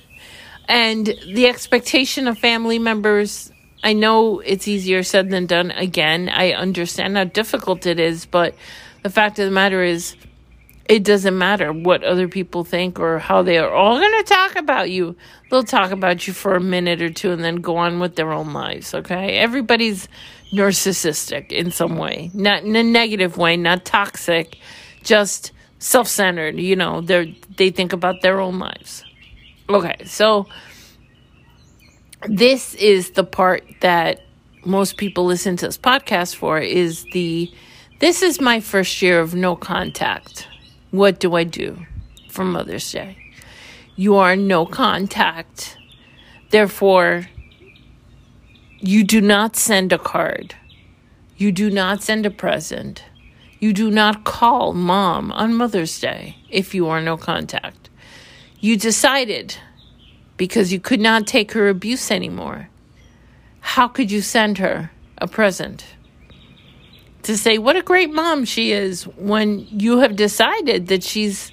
and 0.69 1.07
the 1.07 1.47
expectation 1.47 2.27
of 2.27 2.39
family 2.39 2.81
members 2.81 3.52
I 3.83 3.93
know 3.93 4.41
it's 4.41 4.69
easier 4.69 5.03
said 5.03 5.31
than 5.31 5.47
done. 5.47 5.71
Again, 5.71 6.29
I 6.29 6.53
understand 6.53 7.17
how 7.17 7.25
difficult 7.25 7.87
it 7.87 7.99
is, 7.99 8.27
but 8.27 8.55
the 9.03 9.11
fact 9.11 9.39
of 9.39 9.47
the 9.47 9.51
matter 9.51 9.83
is, 9.83 10.17
it 10.87 11.05
doesn't 11.05 11.39
matter 11.39 11.73
what 11.73 12.03
other 12.05 12.29
people 12.29 12.65
think 12.65 12.99
or 12.99 13.19
how 13.19 13.43
they 13.43 13.57
are 13.59 13.73
all 13.73 13.99
going 13.99 14.25
to 14.25 14.29
talk 14.29 14.57
about 14.57 14.91
you. 14.91 15.17
They'll 15.49 15.63
talk 15.63 15.91
about 15.91 16.27
you 16.27 16.33
for 16.33 16.55
a 16.55 16.61
minute 16.61 17.01
or 17.01 17.11
two 17.11 17.31
and 17.31 17.43
then 17.43 17.57
go 17.57 17.77
on 17.77 18.01
with 18.01 18.17
their 18.17 18.33
own 18.33 18.53
lives, 18.53 18.93
okay? 18.93 19.39
Everybody's 19.39 20.09
narcissistic 20.53 21.51
in 21.51 21.71
some 21.71 21.97
way, 21.97 22.31
not 22.35 22.63
in 22.63 22.77
a 22.77 22.83
negative 22.83 23.37
way, 23.37 23.57
not 23.57 23.85
toxic, 23.85 24.59
just 25.03 25.53
self-centered, 25.79 26.59
you 26.59 26.77
know, 26.77 27.01
they 27.01 27.37
they 27.57 27.71
think 27.71 27.93
about 27.93 28.21
their 28.23 28.41
own 28.41 28.59
lives. 28.59 29.05
Okay, 29.69 29.97
so 30.05 30.47
this 32.29 32.75
is 32.75 33.11
the 33.11 33.25
part 33.25 33.65
that 33.81 34.21
most 34.65 34.97
people 34.97 35.25
listen 35.25 35.57
to 35.57 35.67
this 35.67 35.79
podcast 35.79 36.37
for 36.37 36.59
is 36.59 37.05
the 37.13 37.53
this 38.01 38.23
is 38.23 38.41
my 38.41 38.61
first 38.61 39.01
year 39.01 39.21
of 39.21 39.35
no 39.35 39.55
contact. 39.55 40.49
What 40.91 41.21
do 41.21 41.35
I 41.35 41.45
do 41.45 41.87
for 42.29 42.45
Mother's 42.45 42.91
Day? 42.91 43.17
You 43.95 44.17
are 44.17 44.35
no 44.35 44.67
contact. 44.67 45.77
Therefore, 46.51 47.29
you 48.81 49.05
do 49.05 49.21
not 49.21 49.57
send 49.57 49.93
a 49.93 49.99
card. 49.99 50.57
You 51.37 51.53
do 51.53 51.71
not 51.71 52.03
send 52.03 52.27
a 52.27 52.31
present. 52.31 53.05
You 53.61 53.73
do 53.73 53.91
not 53.91 54.25
call 54.25 54.73
mom 54.73 55.31
on 55.33 55.55
Mother's 55.55 56.01
Day 56.01 56.37
if 56.51 56.75
you 56.75 56.89
are 56.89 57.01
no 57.01 57.17
contact. 57.17 57.91
You 58.59 58.77
decided 58.77 59.57
because 60.43 60.73
you 60.73 60.81
could 60.81 60.99
not 60.99 61.25
take 61.25 61.53
her 61.53 61.69
abuse 61.69 62.11
anymore. 62.11 62.69
How 63.61 63.87
could 63.87 64.11
you 64.11 64.21
send 64.21 64.59
her 64.59 64.91
a 65.19 65.29
present? 65.29 65.87
To 67.23 67.37
say 67.37 67.59
what 67.59 67.77
a 67.77 67.81
great 67.81 68.13
mom 68.13 68.45
she 68.45 68.73
is 68.73 69.05
when 69.05 69.61
you 69.71 70.01
have 70.01 70.17
decided 70.17 70.89
that 70.89 71.05
she's 71.05 71.53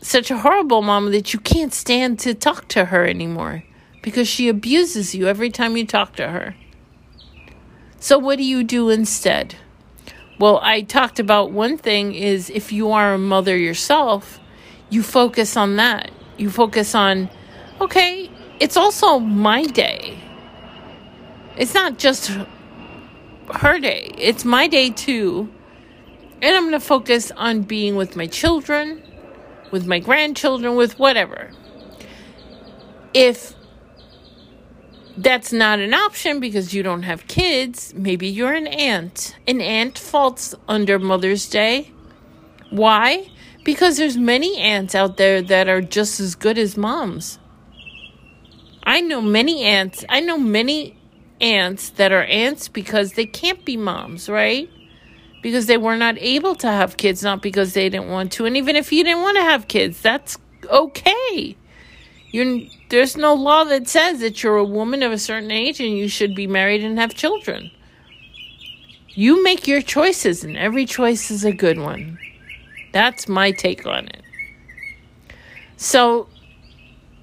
such 0.00 0.28
a 0.32 0.38
horrible 0.38 0.82
mom 0.82 1.12
that 1.12 1.32
you 1.32 1.38
can't 1.38 1.72
stand 1.72 2.18
to 2.18 2.34
talk 2.34 2.66
to 2.70 2.86
her 2.86 3.06
anymore 3.06 3.62
because 4.02 4.26
she 4.26 4.48
abuses 4.48 5.14
you 5.14 5.28
every 5.28 5.50
time 5.50 5.76
you 5.76 5.86
talk 5.86 6.16
to 6.16 6.26
her. 6.26 6.56
So, 8.00 8.18
what 8.18 8.38
do 8.38 8.44
you 8.44 8.64
do 8.64 8.90
instead? 8.90 9.54
Well, 10.40 10.58
I 10.64 10.80
talked 10.80 11.20
about 11.20 11.52
one 11.52 11.78
thing 11.78 12.12
is 12.12 12.50
if 12.50 12.72
you 12.72 12.90
are 12.90 13.14
a 13.14 13.18
mother 13.18 13.56
yourself, 13.56 14.40
you 14.90 15.04
focus 15.04 15.56
on 15.56 15.76
that 15.76 16.10
you 16.38 16.50
focus 16.50 16.94
on, 16.94 17.30
okay, 17.80 18.30
it's 18.60 18.76
also 18.76 19.18
my 19.18 19.64
day. 19.64 20.18
It's 21.56 21.74
not 21.74 21.98
just 21.98 22.30
her 23.54 23.78
day, 23.78 24.12
it's 24.18 24.44
my 24.44 24.66
day 24.66 24.90
too. 24.90 25.52
And 26.42 26.54
I'm 26.54 26.64
going 26.64 26.72
to 26.72 26.80
focus 26.80 27.32
on 27.32 27.62
being 27.62 27.96
with 27.96 28.14
my 28.14 28.26
children, 28.26 29.02
with 29.70 29.86
my 29.86 29.98
grandchildren, 29.98 30.76
with 30.76 30.98
whatever. 30.98 31.50
If 33.14 33.54
that's 35.16 35.50
not 35.52 35.78
an 35.78 35.94
option 35.94 36.40
because 36.40 36.74
you 36.74 36.82
don't 36.82 37.04
have 37.04 37.26
kids, 37.26 37.94
maybe 37.94 38.28
you're 38.28 38.52
an 38.52 38.66
aunt. 38.66 39.34
An 39.48 39.62
aunt 39.62 39.98
falls 39.98 40.54
under 40.68 40.98
Mother's 40.98 41.48
Day. 41.48 41.90
Why? 42.70 43.30
Because 43.64 43.96
there's 43.96 44.18
many 44.18 44.58
aunts 44.58 44.94
out 44.94 45.16
there 45.16 45.40
that 45.40 45.68
are 45.68 45.80
just 45.80 46.20
as 46.20 46.34
good 46.34 46.58
as 46.58 46.76
moms. 46.76 47.38
I 48.86 49.02
know 49.02 49.20
many 49.20 49.64
aunts. 49.64 50.04
I 50.08 50.20
know 50.20 50.38
many 50.38 50.96
aunts 51.40 51.90
that 51.90 52.12
are 52.12 52.24
aunts 52.24 52.68
because 52.68 53.12
they 53.12 53.26
can't 53.26 53.62
be 53.66 53.76
moms, 53.76 54.30
right? 54.30 54.70
because 55.46 55.66
they 55.66 55.76
were 55.76 55.96
not 55.96 56.18
able 56.18 56.56
to 56.56 56.66
have 56.66 56.96
kids, 56.96 57.22
not 57.22 57.40
because 57.40 57.72
they 57.72 57.88
didn't 57.88 58.08
want 58.08 58.32
to. 58.32 58.46
And 58.46 58.56
even 58.56 58.74
if 58.74 58.92
you 58.92 59.04
didn't 59.04 59.22
want 59.22 59.36
to 59.36 59.44
have 59.44 59.68
kids, 59.68 60.00
that's 60.00 60.36
okay. 60.64 61.56
You're, 62.32 62.62
there's 62.88 63.16
no 63.16 63.32
law 63.32 63.62
that 63.62 63.86
says 63.86 64.18
that 64.18 64.42
you're 64.42 64.56
a 64.56 64.64
woman 64.64 65.04
of 65.04 65.12
a 65.12 65.18
certain 65.18 65.52
age 65.52 65.78
and 65.78 65.96
you 65.96 66.08
should 66.08 66.34
be 66.34 66.48
married 66.48 66.82
and 66.82 66.98
have 66.98 67.14
children. 67.14 67.70
You 69.10 69.40
make 69.44 69.68
your 69.68 69.82
choices, 69.82 70.42
and 70.42 70.56
every 70.56 70.84
choice 70.84 71.30
is 71.30 71.44
a 71.44 71.52
good 71.52 71.78
one. 71.78 72.18
That's 72.92 73.28
my 73.28 73.52
take 73.52 73.86
on 73.86 74.08
it. 74.08 74.22
So, 75.76 76.28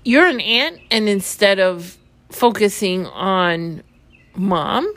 you're 0.03 0.25
an 0.25 0.39
aunt, 0.39 0.79
and 0.91 1.07
instead 1.07 1.59
of 1.59 1.97
focusing 2.29 3.05
on 3.07 3.83
mom, 4.35 4.91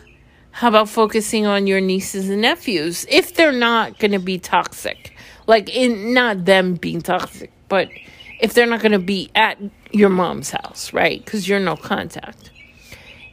how 0.51 0.69
about 0.69 0.89
focusing 0.89 1.47
on 1.47 1.67
your 1.67 1.81
nieces 1.81 2.31
and 2.31 2.41
nephews 2.41 3.07
if 3.11 3.35
they're 3.35 3.53
not 3.53 3.99
going 3.99 4.13
to 4.13 4.19
be 4.19 4.39
toxic? 4.39 5.15
Like, 5.47 5.69
in 5.69 6.15
not 6.15 6.45
them 6.45 6.75
being 6.75 7.03
toxic, 7.03 7.53
but 7.69 7.89
if 8.41 8.55
they're 8.55 8.67
not 8.67 8.81
going 8.81 8.93
to 8.93 8.99
be 8.99 9.31
at 9.35 9.59
your 9.93 10.09
mom's 10.09 10.51
house, 10.51 10.93
right? 10.93 11.25
Because 11.25 11.49
you're 11.49 11.61
no 11.61 11.77
contact. 11.77 12.51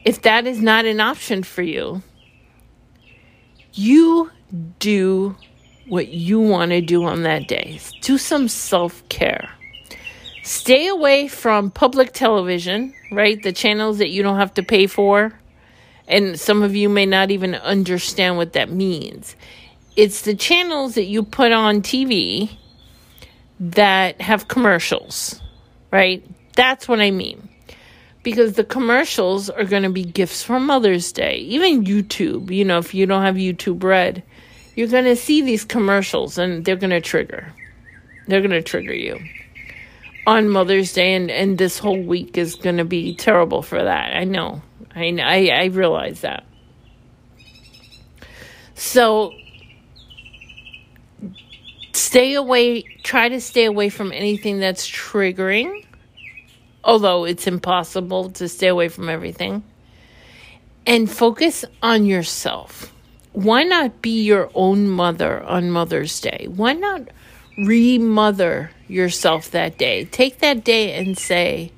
If 0.06 0.22
that 0.24 0.46
is 0.46 0.60
not 0.62 0.86
an 0.86 1.00
option 1.00 1.44
for 1.44 1.62
you, 1.62 2.04
you 3.74 4.30
do 4.80 5.36
what 5.88 6.10
you 6.10 6.40
want 6.40 6.72
to 6.72 6.82
do 6.82 7.04
on 7.06 7.24
that 7.24 7.48
day. 7.48 7.80
Do 8.02 8.18
some 8.18 8.48
self 8.48 9.08
care. 9.10 9.50
Stay 10.44 10.90
away 10.90 11.30
from 11.30 11.72
public 11.72 12.12
television, 12.12 12.94
right? 13.14 13.42
The 13.42 13.54
channels 13.54 14.00
that 14.00 14.10
you 14.10 14.24
don't 14.24 14.36
have 14.36 14.54
to 14.56 14.64
pay 14.64 14.88
for. 14.88 15.32
And 16.06 16.38
some 16.38 16.64
of 16.64 16.76
you 16.76 16.90
may 16.90 17.06
not 17.06 17.32
even 17.32 17.56
understand 17.56 18.36
what 18.36 18.52
that 18.52 18.70
means. 18.70 19.38
It's 19.96 20.24
the 20.24 20.36
channels 20.36 20.96
that 20.96 21.06
you 21.06 21.24
put 21.24 21.54
on 21.54 21.82
TV 21.82 22.58
that 23.58 24.20
have 24.20 24.50
commercials, 24.50 25.42
right? 25.92 26.30
That's 26.58 26.90
what 26.90 27.00
I 27.00 27.10
mean. 27.10 27.48
Because 28.22 28.54
the 28.54 28.66
commercials 28.66 29.50
are 29.50 29.64
going 29.64 29.84
to 29.84 29.90
be 29.90 30.04
gifts 30.04 30.44
for 30.44 30.60
Mother's 30.60 31.14
Day. 31.14 31.38
Even 31.38 31.86
YouTube, 31.86 32.52
you 32.52 32.66
know, 32.66 32.80
if 32.80 32.94
you 32.94 33.06
don't 33.06 33.24
have 33.24 33.36
YouTube 33.36 33.82
Red, 33.82 34.24
you're 34.76 34.90
going 34.90 35.06
to 35.06 35.16
see 35.16 35.42
these 35.42 35.64
commercials 35.64 36.38
and 36.38 36.66
they're 36.66 36.76
going 36.76 36.90
to 36.90 37.00
trigger. 37.00 37.54
They're 38.28 38.42
going 38.42 38.52
to 38.52 38.62
trigger 38.62 38.94
you 38.94 39.20
on 40.26 40.50
Mother's 40.50 40.94
Day, 40.94 41.14
and, 41.14 41.30
and 41.30 41.58
this 41.58 41.78
whole 41.78 42.02
week 42.02 42.38
is 42.38 42.56
going 42.56 42.78
to 42.78 42.86
be 42.86 43.16
terrible 43.16 43.62
for 43.62 43.84
that. 43.84 44.16
I 44.16 44.24
know. 44.24 44.62
I, 44.96 45.18
I, 45.22 45.48
I 45.50 45.66
realize 45.66 46.22
that. 46.22 46.46
So 48.76 49.34
stay 51.94 52.34
away, 52.36 52.84
try 53.04 53.30
to 53.30 53.40
stay 53.40 53.66
away 53.66 53.90
from 53.90 54.12
anything 54.12 54.60
that's 54.60 54.90
triggering 54.90 55.84
although 56.84 57.26
it's 57.26 57.48
impossible 57.48 58.30
to 58.32 58.48
stay 58.48 58.68
away 58.68 58.90
from 58.90 59.10
everything. 59.10 59.64
And 60.86 61.10
focus 61.10 61.64
on 61.82 62.06
yourself. 62.06 62.94
Why 63.32 63.64
not 63.64 64.02
be 64.02 64.24
your 64.24 64.52
own 64.54 64.90
mother 64.90 65.42
on 65.44 65.72
Mother's 65.72 66.20
Day? 66.20 66.48
Why 66.50 66.74
not 66.74 67.08
remother 67.58 68.72
yourself 68.94 69.52
that 69.52 69.78
day? 69.78 70.06
Take 70.06 70.40
that 70.40 70.64
day 70.64 70.94
and 70.94 71.18
say, 71.18 71.72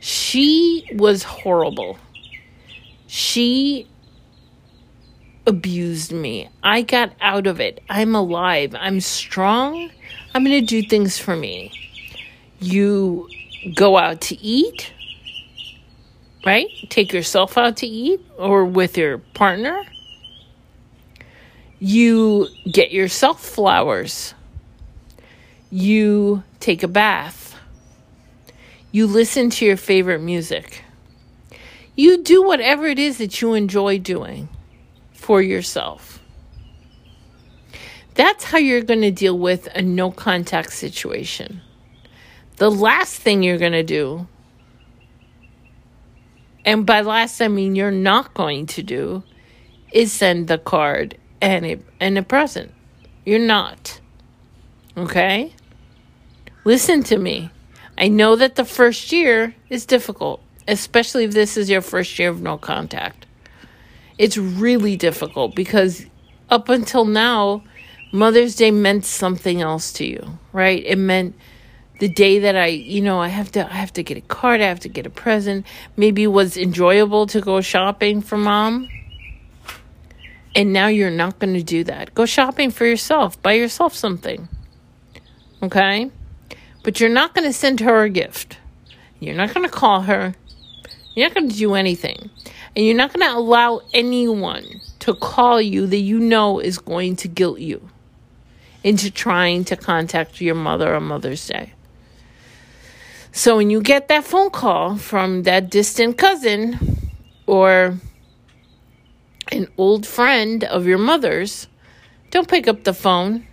She 0.00 0.88
was 0.92 1.24
horrible. 1.24 1.98
She 3.06 3.88
abused 5.46 6.12
me. 6.12 6.48
I 6.62 6.82
got 6.82 7.12
out 7.20 7.46
of 7.46 7.60
it. 7.60 7.82
I'm 7.88 8.14
alive. 8.14 8.74
I'm 8.78 9.00
strong. 9.00 9.90
I'm 10.34 10.44
going 10.44 10.60
to 10.60 10.66
do 10.66 10.86
things 10.86 11.18
for 11.18 11.36
me. 11.36 11.72
You 12.58 13.28
go 13.74 13.96
out 13.96 14.20
to 14.22 14.40
eat, 14.42 14.92
right? 16.44 16.66
Take 16.88 17.12
yourself 17.12 17.56
out 17.56 17.78
to 17.78 17.86
eat 17.86 18.20
or 18.36 18.64
with 18.64 18.98
your 18.98 19.18
partner. 19.18 19.82
You 21.78 22.48
get 22.70 22.90
yourself 22.90 23.44
flowers. 23.44 24.34
You 25.70 26.42
take 26.60 26.82
a 26.82 26.88
bath. 26.88 27.56
You 28.92 29.06
listen 29.06 29.50
to 29.50 29.64
your 29.64 29.76
favorite 29.76 30.20
music. 30.20 30.82
You 31.94 32.22
do 32.22 32.42
whatever 32.42 32.86
it 32.86 32.98
is 32.98 33.18
that 33.18 33.40
you 33.40 33.54
enjoy 33.54 33.98
doing 33.98 34.48
for 35.12 35.42
yourself. 35.42 36.20
That's 38.14 38.44
how 38.44 38.58
you're 38.58 38.82
going 38.82 39.02
to 39.02 39.10
deal 39.10 39.38
with 39.38 39.68
a 39.74 39.82
no 39.82 40.10
contact 40.10 40.72
situation 40.72 41.60
the 42.56 42.70
last 42.70 43.20
thing 43.20 43.42
you're 43.42 43.58
going 43.58 43.72
to 43.72 43.82
do, 43.82 44.26
and 46.64 46.86
by 46.86 47.02
last 47.02 47.40
I 47.40 47.48
mean 47.48 47.76
you're 47.76 47.90
not 47.90 48.34
going 48.34 48.66
to 48.66 48.82
do, 48.82 49.22
is 49.92 50.12
send 50.12 50.48
the 50.48 50.58
card 50.58 51.18
and 51.40 51.66
a, 51.66 51.78
and 52.00 52.18
a 52.18 52.22
present. 52.22 52.72
You're 53.24 53.38
not. 53.38 54.00
Okay? 54.96 55.52
Listen 56.66 57.04
to 57.04 57.16
me. 57.16 57.48
I 57.96 58.08
know 58.08 58.34
that 58.34 58.56
the 58.56 58.64
first 58.64 59.12
year 59.12 59.54
is 59.70 59.86
difficult, 59.86 60.42
especially 60.66 61.22
if 61.22 61.30
this 61.30 61.56
is 61.56 61.70
your 61.70 61.80
first 61.80 62.18
year 62.18 62.28
of 62.28 62.42
no 62.42 62.58
contact. 62.58 63.24
It's 64.18 64.36
really 64.36 64.96
difficult 64.96 65.54
because 65.54 66.06
up 66.50 66.68
until 66.68 67.04
now, 67.04 67.62
Mother's 68.10 68.56
Day 68.56 68.72
meant 68.72 69.04
something 69.04 69.62
else 69.62 69.92
to 69.92 70.04
you, 70.04 70.40
right? 70.52 70.82
It 70.84 70.98
meant 70.98 71.36
the 72.00 72.08
day 72.08 72.40
that 72.40 72.56
I, 72.56 72.66
you 72.66 73.00
know, 73.00 73.20
I 73.20 73.28
have 73.28 73.52
to 73.52 73.64
I 73.64 73.74
have 73.74 73.92
to 73.92 74.02
get 74.02 74.16
a 74.16 74.22
card, 74.22 74.60
I 74.60 74.64
have 74.66 74.80
to 74.80 74.88
get 74.88 75.06
a 75.06 75.10
present. 75.10 75.64
Maybe 75.96 76.24
it 76.24 76.32
was 76.32 76.56
enjoyable 76.56 77.28
to 77.28 77.40
go 77.40 77.60
shopping 77.60 78.22
for 78.22 78.36
mom. 78.36 78.88
And 80.56 80.72
now 80.72 80.88
you're 80.88 81.12
not 81.12 81.38
going 81.38 81.54
to 81.54 81.62
do 81.62 81.84
that. 81.84 82.12
Go 82.14 82.26
shopping 82.26 82.72
for 82.72 82.86
yourself. 82.86 83.40
Buy 83.40 83.52
yourself 83.52 83.94
something. 83.94 84.48
Okay? 85.62 86.10
But 86.86 87.00
you're 87.00 87.10
not 87.10 87.34
going 87.34 87.42
to 87.48 87.52
send 87.52 87.80
her 87.80 88.04
a 88.04 88.08
gift. 88.08 88.58
You're 89.18 89.34
not 89.34 89.52
going 89.52 89.68
to 89.68 89.72
call 89.72 90.02
her. 90.02 90.36
You're 91.16 91.28
not 91.28 91.34
going 91.34 91.48
to 91.48 91.56
do 91.56 91.74
anything. 91.74 92.30
And 92.76 92.86
you're 92.86 92.94
not 92.94 93.12
going 93.12 93.28
to 93.28 93.36
allow 93.36 93.80
anyone 93.92 94.80
to 95.00 95.12
call 95.12 95.60
you 95.60 95.88
that 95.88 95.96
you 95.96 96.20
know 96.20 96.60
is 96.60 96.78
going 96.78 97.16
to 97.16 97.26
guilt 97.26 97.58
you 97.58 97.88
into 98.84 99.10
trying 99.10 99.64
to 99.64 99.74
contact 99.76 100.40
your 100.40 100.54
mother 100.54 100.94
on 100.94 101.02
Mother's 101.02 101.44
Day. 101.48 101.72
So 103.32 103.56
when 103.56 103.68
you 103.68 103.80
get 103.80 104.06
that 104.06 104.22
phone 104.22 104.50
call 104.50 104.96
from 104.96 105.42
that 105.42 105.70
distant 105.70 106.18
cousin 106.18 107.10
or 107.48 107.98
an 109.50 109.66
old 109.76 110.06
friend 110.06 110.62
of 110.62 110.86
your 110.86 110.98
mother's, 110.98 111.66
don't 112.30 112.46
pick 112.46 112.68
up 112.68 112.84
the 112.84 112.94
phone. 112.94 113.44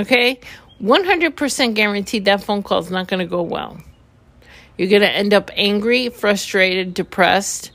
Okay? 0.00 0.40
100% 0.82 1.74
guaranteed 1.74 2.24
that 2.24 2.42
phone 2.42 2.62
call 2.62 2.80
is 2.80 2.90
not 2.90 3.08
going 3.08 3.20
to 3.20 3.26
go 3.26 3.42
well. 3.42 3.78
You're 4.76 4.88
going 4.88 5.02
to 5.02 5.10
end 5.10 5.32
up 5.32 5.50
angry, 5.54 6.08
frustrated, 6.08 6.94
depressed. 6.94 7.70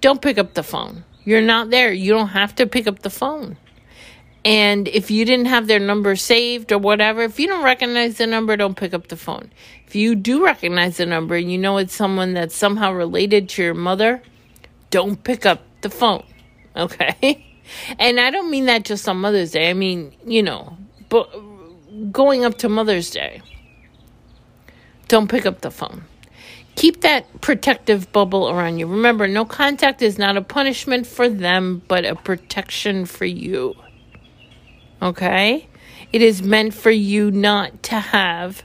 Don't 0.00 0.22
pick 0.22 0.38
up 0.38 0.54
the 0.54 0.62
phone. 0.62 1.04
You're 1.24 1.42
not 1.42 1.70
there. 1.70 1.92
You 1.92 2.12
don't 2.12 2.28
have 2.28 2.54
to 2.56 2.66
pick 2.66 2.86
up 2.86 3.00
the 3.00 3.10
phone. 3.10 3.56
And 4.44 4.86
if 4.86 5.10
you 5.10 5.24
didn't 5.24 5.46
have 5.46 5.66
their 5.66 5.80
number 5.80 6.14
saved 6.14 6.70
or 6.70 6.78
whatever, 6.78 7.22
if 7.22 7.40
you 7.40 7.48
don't 7.48 7.64
recognize 7.64 8.18
the 8.18 8.28
number, 8.28 8.56
don't 8.56 8.76
pick 8.76 8.94
up 8.94 9.08
the 9.08 9.16
phone. 9.16 9.50
If 9.88 9.96
you 9.96 10.14
do 10.14 10.44
recognize 10.44 10.98
the 10.98 11.06
number 11.06 11.34
and 11.34 11.50
you 11.50 11.58
know 11.58 11.78
it's 11.78 11.96
someone 11.96 12.34
that's 12.34 12.54
somehow 12.54 12.92
related 12.92 13.48
to 13.50 13.64
your 13.64 13.74
mother, 13.74 14.22
don't 14.90 15.22
pick 15.24 15.44
up 15.44 15.62
the 15.80 15.90
phone. 15.90 16.24
Okay? 16.76 17.42
And 17.98 18.20
I 18.20 18.30
don't 18.30 18.50
mean 18.50 18.66
that 18.66 18.84
just 18.84 19.08
on 19.08 19.16
Mother's 19.16 19.52
Day. 19.52 19.70
I 19.70 19.72
mean, 19.72 20.14
you 20.26 20.42
know, 20.42 20.76
but 21.08 21.34
going 22.10 22.44
up 22.44 22.58
to 22.58 22.68
Mother's 22.68 23.10
Day, 23.10 23.42
don't 25.08 25.28
pick 25.28 25.46
up 25.46 25.60
the 25.60 25.70
phone. 25.70 26.04
Keep 26.74 27.00
that 27.02 27.40
protective 27.40 28.12
bubble 28.12 28.50
around 28.50 28.78
you. 28.78 28.86
Remember, 28.86 29.26
no 29.26 29.44
contact 29.44 30.02
is 30.02 30.18
not 30.18 30.36
a 30.36 30.42
punishment 30.42 31.06
for 31.06 31.28
them, 31.28 31.82
but 31.88 32.04
a 32.04 32.14
protection 32.14 33.06
for 33.06 33.24
you. 33.24 33.74
Okay? 35.00 35.68
It 36.12 36.22
is 36.22 36.42
meant 36.42 36.74
for 36.74 36.90
you 36.90 37.30
not 37.30 37.82
to 37.84 37.94
have 37.94 38.62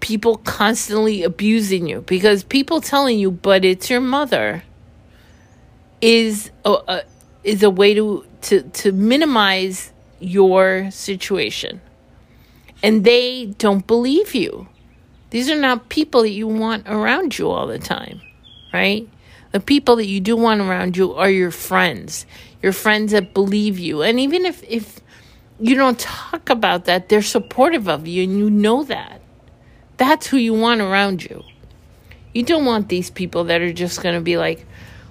people 0.00 0.36
constantly 0.38 1.22
abusing 1.22 1.86
you 1.86 2.00
because 2.02 2.44
people 2.44 2.80
telling 2.80 3.18
you, 3.18 3.30
but 3.30 3.64
it's 3.64 3.88
your 3.88 4.00
mother, 4.00 4.62
is 6.00 6.50
a, 6.64 6.70
a 6.70 7.02
is 7.42 7.62
a 7.62 7.70
way 7.70 7.94
to, 7.94 8.26
to, 8.42 8.62
to 8.62 8.92
minimize 8.92 9.92
your 10.18 10.90
situation. 10.90 11.80
And 12.82 13.04
they 13.04 13.46
don't 13.58 13.86
believe 13.86 14.34
you. 14.34 14.68
These 15.30 15.50
are 15.50 15.60
not 15.60 15.88
people 15.88 16.22
that 16.22 16.30
you 16.30 16.46
want 16.46 16.86
around 16.86 17.38
you 17.38 17.50
all 17.50 17.66
the 17.66 17.78
time, 17.78 18.20
right? 18.72 19.08
The 19.52 19.60
people 19.60 19.96
that 19.96 20.06
you 20.06 20.20
do 20.20 20.36
want 20.36 20.60
around 20.60 20.96
you 20.96 21.14
are 21.14 21.30
your 21.30 21.50
friends, 21.50 22.26
your 22.62 22.72
friends 22.72 23.12
that 23.12 23.34
believe 23.34 23.78
you. 23.78 24.02
And 24.02 24.20
even 24.20 24.44
if, 24.44 24.62
if 24.62 25.00
you 25.58 25.74
don't 25.74 25.98
talk 25.98 26.50
about 26.50 26.84
that, 26.84 27.08
they're 27.08 27.22
supportive 27.22 27.88
of 27.88 28.06
you 28.06 28.24
and 28.24 28.38
you 28.38 28.50
know 28.50 28.84
that. 28.84 29.20
That's 29.96 30.26
who 30.26 30.36
you 30.36 30.54
want 30.54 30.80
around 30.80 31.24
you. 31.24 31.42
You 32.34 32.42
don't 32.42 32.66
want 32.66 32.88
these 32.88 33.10
people 33.10 33.44
that 33.44 33.62
are 33.62 33.72
just 33.72 34.02
going 34.02 34.14
to 34.14 34.20
be 34.20 34.36
like, 34.36 34.66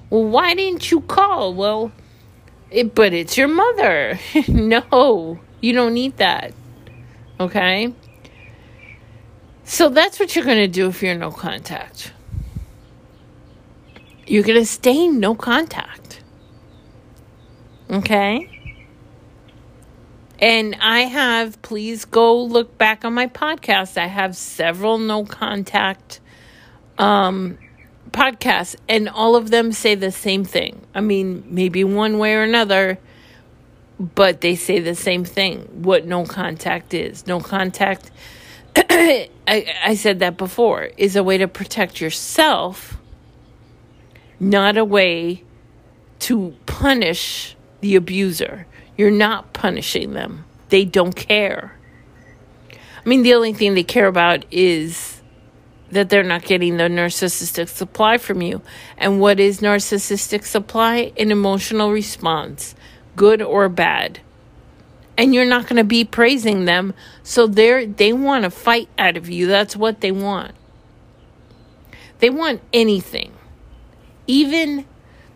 well, 0.09 0.23
why 0.23 0.53
didn't 0.53 0.91
you 0.91 1.01
call? 1.01 1.53
Well, 1.55 1.91
it, 2.75 2.93
but 2.93 3.13
it's 3.13 3.37
your 3.37 3.47
mother. 3.47 4.19
no, 4.47 5.39
you 5.61 5.73
don't 5.73 5.93
need 5.93 6.17
that. 6.17 6.53
Okay? 7.39 7.93
So 9.63 9.89
that's 9.89 10.19
what 10.19 10.35
you're 10.35 10.45
going 10.45 10.57
to 10.57 10.67
do 10.67 10.87
if 10.87 11.01
you're 11.01 11.15
no 11.15 11.31
contact. 11.31 12.11
You're 14.27 14.43
going 14.43 14.59
to 14.59 14.65
stay 14.65 15.07
no 15.07 15.35
contact. 15.35 16.21
Okay? 17.89 18.51
And 20.39 20.75
I 20.81 21.01
have, 21.01 21.61
please 21.61 22.05
go 22.05 22.43
look 22.43 22.77
back 22.77 23.05
on 23.05 23.13
my 23.13 23.27
podcast. 23.27 23.97
I 23.97 24.07
have 24.07 24.35
several 24.35 24.97
no 24.97 25.23
contact 25.23 26.19
um, 26.97 27.57
podcasts, 28.15 28.75
and 28.87 29.09
all 29.09 29.35
of 29.35 29.51
them 29.51 29.73
say 29.73 29.93
the 29.93 30.11
same 30.11 30.45
thing. 30.45 30.81
I 30.95 31.01
mean, 31.01 31.43
maybe 31.47 31.83
one 31.83 32.17
way 32.17 32.33
or 32.33 32.43
another, 32.43 32.97
but 33.99 34.41
they 34.41 34.55
say 34.55 34.79
the 34.79 34.95
same 34.95 35.25
thing 35.25 35.83
what 35.83 36.05
no 36.05 36.25
contact 36.25 36.93
is. 36.93 37.27
No 37.27 37.41
contact, 37.41 38.11
I, 38.75 39.29
I 39.47 39.95
said 39.95 40.19
that 40.19 40.37
before, 40.37 40.89
is 40.97 41.15
a 41.15 41.23
way 41.23 41.37
to 41.37 41.47
protect 41.47 41.99
yourself, 41.99 42.97
not 44.39 44.77
a 44.77 44.85
way 44.85 45.43
to 46.19 46.55
punish 46.65 47.55
the 47.81 47.95
abuser. 47.95 48.65
You're 48.97 49.11
not 49.11 49.51
punishing 49.51 50.13
them, 50.13 50.45
they 50.69 50.85
don't 50.85 51.15
care. 51.15 51.77
I 52.71 53.09
mean, 53.09 53.23
the 53.23 53.33
only 53.33 53.53
thing 53.53 53.75
they 53.75 53.83
care 53.83 54.07
about 54.07 54.45
is 54.51 55.14
that 55.91 56.09
they're 56.09 56.23
not 56.23 56.43
getting 56.43 56.77
the 56.77 56.83
narcissistic 56.83 57.69
supply 57.69 58.17
from 58.17 58.41
you. 58.41 58.61
And 58.97 59.19
what 59.19 59.39
is 59.39 59.59
narcissistic 59.59 60.43
supply? 60.43 61.11
An 61.17 61.31
emotional 61.31 61.91
response, 61.91 62.75
good 63.15 63.41
or 63.41 63.69
bad. 63.69 64.19
And 65.17 65.33
you're 65.33 65.45
not 65.45 65.63
going 65.63 65.77
to 65.77 65.85
be 65.85 66.03
praising 66.03 66.65
them, 66.65 66.93
so 67.23 67.47
they 67.47 67.85
they 67.85 68.11
want 68.11 68.43
to 68.43 68.49
fight 68.49 68.89
out 68.97 69.15
of 69.15 69.29
you. 69.29 69.47
That's 69.47 69.75
what 69.75 70.01
they 70.01 70.11
want. 70.11 70.53
They 72.19 72.29
want 72.29 72.61
anything. 72.73 73.31
Even 74.27 74.85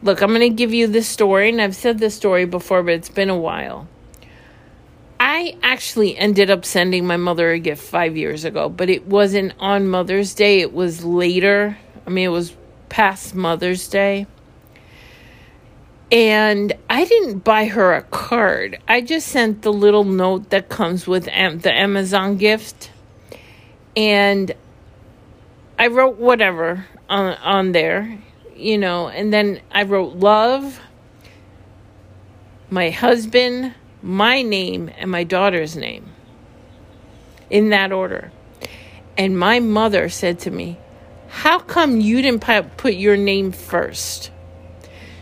look, 0.02 0.22
I'm 0.22 0.30
going 0.30 0.42
to 0.42 0.50
give 0.50 0.74
you 0.74 0.88
this 0.88 1.08
story 1.08 1.50
and 1.50 1.62
I've 1.62 1.76
said 1.76 2.00
this 2.00 2.16
story 2.16 2.46
before, 2.46 2.84
but 2.84 2.94
it's 2.94 3.10
been 3.10 3.30
a 3.30 3.38
while. 3.38 3.88
I 5.32 5.56
actually 5.62 6.18
ended 6.18 6.50
up 6.50 6.66
sending 6.66 7.06
my 7.06 7.16
mother 7.16 7.52
a 7.52 7.60
gift 7.60 7.84
five 7.84 8.18
years 8.18 8.46
ago, 8.46 8.68
but 8.68 8.90
it 8.90 9.06
wasn't 9.06 9.54
on 9.60 9.88
Mother's 9.88 10.34
Day. 10.34 10.60
It 10.60 10.74
was 10.74 11.06
later. 11.06 11.78
I 12.08 12.10
mean, 12.10 12.26
it 12.26 12.30
was 12.30 12.56
past 12.90 13.36
Mother's 13.36 13.88
Day. 13.88 14.26
And 16.12 16.74
I 16.90 17.06
didn't 17.06 17.44
buy 17.44 17.66
her 17.66 17.94
a 17.94 18.02
card. 18.02 18.82
I 18.88 19.02
just 19.02 19.28
sent 19.28 19.62
the 19.62 19.72
little 19.72 20.04
note 20.04 20.50
that 20.50 20.68
comes 20.68 21.06
with 21.06 21.26
the 21.26 21.72
Amazon 21.76 22.38
gift. 22.38 22.90
And 23.96 24.52
I 25.78 25.90
wrote 25.90 26.18
whatever 26.18 26.88
on, 27.08 27.34
on 27.36 27.72
there, 27.72 28.18
you 28.56 28.80
know, 28.80 29.10
and 29.10 29.32
then 29.32 29.62
I 29.72 29.84
wrote 29.84 30.16
love, 30.16 30.80
my 32.72 32.90
husband, 32.90 33.76
my 34.02 34.42
name 34.42 34.92
and 34.98 35.12
my 35.12 35.24
daughter's 35.24 35.76
name 35.76 36.10
in 37.50 37.70
that 37.70 37.92
order. 37.92 38.32
And 39.18 39.38
my 39.38 39.60
mother 39.60 40.10
said 40.10 40.40
to 40.40 40.52
me, 40.52 40.78
How 41.28 41.60
come 41.60 42.00
you 42.00 42.22
didn't 42.22 42.78
put 42.78 42.94
your 42.94 43.18
name 43.18 43.52
first? 43.52 44.32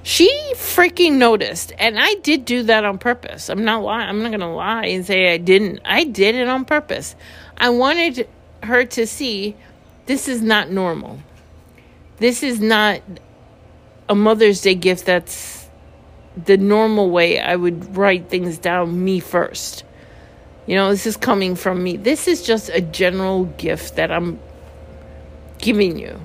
She 0.03 0.29
freaking 0.53 1.13
noticed. 1.13 1.73
And 1.79 1.99
I 1.99 2.13
did 2.15 2.45
do 2.45 2.63
that 2.63 2.85
on 2.85 2.97
purpose. 2.97 3.49
I'm 3.49 3.65
not 3.65 3.83
lying. 3.83 4.07
I'm 4.07 4.21
not 4.21 4.29
going 4.29 4.39
to 4.39 4.47
lie 4.47 4.85
and 4.85 5.05
say 5.05 5.33
I 5.33 5.37
didn't. 5.37 5.81
I 5.83 6.05
did 6.05 6.35
it 6.35 6.47
on 6.47 6.63
purpose. 6.63 7.15
I 7.57 7.69
wanted 7.69 8.29
her 8.63 8.85
to 8.85 9.05
see 9.05 9.55
this 10.05 10.27
is 10.27 10.41
not 10.41 10.69
normal. 10.69 11.19
This 12.17 12.41
is 12.41 12.61
not 12.61 13.01
a 14.07 14.15
Mother's 14.15 14.61
Day 14.61 14.75
gift 14.75 15.05
that's 15.05 15.56
the 16.45 16.57
normal 16.57 17.09
way 17.09 17.39
I 17.39 17.55
would 17.55 17.95
write 17.95 18.29
things 18.29 18.57
down 18.57 19.03
me 19.03 19.19
first. 19.19 19.83
You 20.65 20.75
know, 20.75 20.89
this 20.89 21.07
is 21.07 21.17
coming 21.17 21.55
from 21.55 21.81
me. 21.81 21.97
This 21.97 22.27
is 22.27 22.43
just 22.43 22.69
a 22.69 22.81
general 22.81 23.45
gift 23.45 23.95
that 23.95 24.11
I'm 24.11 24.39
giving 25.59 25.97
you. 25.97 26.19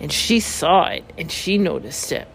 And 0.00 0.12
she 0.12 0.40
saw 0.40 0.86
it 0.88 1.04
and 1.16 1.30
she 1.30 1.56
noticed 1.56 2.12
it. 2.12 2.28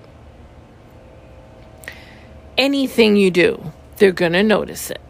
Anything 2.57 3.15
you 3.15 3.31
do, 3.31 3.71
they're 3.97 4.11
going 4.11 4.33
to 4.33 4.43
notice 4.43 4.89
it. 4.89 5.01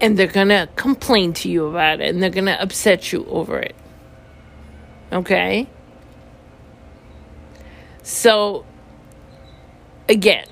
And 0.00 0.18
they're 0.18 0.26
going 0.26 0.48
to 0.48 0.68
complain 0.76 1.32
to 1.34 1.50
you 1.50 1.66
about 1.66 2.00
it 2.00 2.10
and 2.14 2.22
they're 2.22 2.30
going 2.30 2.46
to 2.46 2.60
upset 2.60 3.12
you 3.12 3.24
over 3.26 3.58
it. 3.58 3.74
Okay? 5.12 5.68
So, 8.02 8.66
again, 10.08 10.46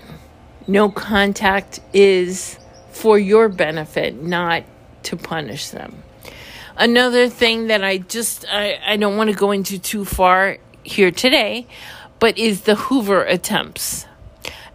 no 0.68 0.90
contact 0.90 1.80
is 1.92 2.58
for 2.90 3.18
your 3.18 3.48
benefit, 3.48 4.22
not 4.22 4.64
to 5.04 5.16
punish 5.16 5.70
them. 5.70 6.02
Another 6.76 7.28
thing 7.28 7.66
that 7.66 7.84
I 7.84 7.98
just 7.98 8.46
I, 8.50 8.78
I 8.84 8.96
don't 8.96 9.16
want 9.16 9.30
to 9.30 9.36
go 9.36 9.50
into 9.50 9.78
too 9.78 10.04
far 10.04 10.58
here 10.82 11.10
today, 11.10 11.66
but 12.18 12.38
is 12.38 12.62
the 12.62 12.74
Hoover 12.74 13.22
attempts. 13.24 14.06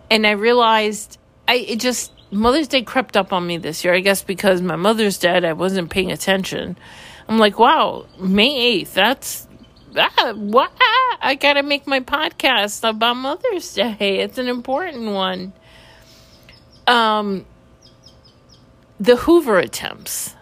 And 0.09 0.27
I 0.27 0.31
realized 0.31 1.17
I 1.47 1.55
it 1.55 1.79
just 1.79 2.11
Mother's 2.31 2.67
Day 2.67 2.81
crept 2.81 3.17
up 3.17 3.33
on 3.33 3.47
me 3.47 3.57
this 3.57 3.83
year. 3.83 3.93
I 3.93 3.99
guess 3.99 4.21
because 4.21 4.61
my 4.61 4.75
mother's 4.75 5.17
dead, 5.17 5.45
I 5.45 5.53
wasn't 5.53 5.89
paying 5.89 6.11
attention. 6.11 6.77
I'm 7.27 7.39
like, 7.39 7.59
wow, 7.59 8.05
May 8.19 8.83
8th, 8.83 8.93
that's 8.93 9.47
ah, 9.97 10.33
what? 10.35 10.71
I 11.21 11.35
gotta 11.39 11.63
make 11.63 11.87
my 11.87 11.99
podcast 11.99 12.87
about 12.87 13.15
Mother's 13.15 13.73
Day. 13.73 14.19
It's 14.21 14.37
an 14.37 14.47
important 14.47 15.11
one 15.11 15.53
um, 16.87 17.45
the 18.99 19.17
Hoover 19.17 19.59
attempts. 19.59 20.35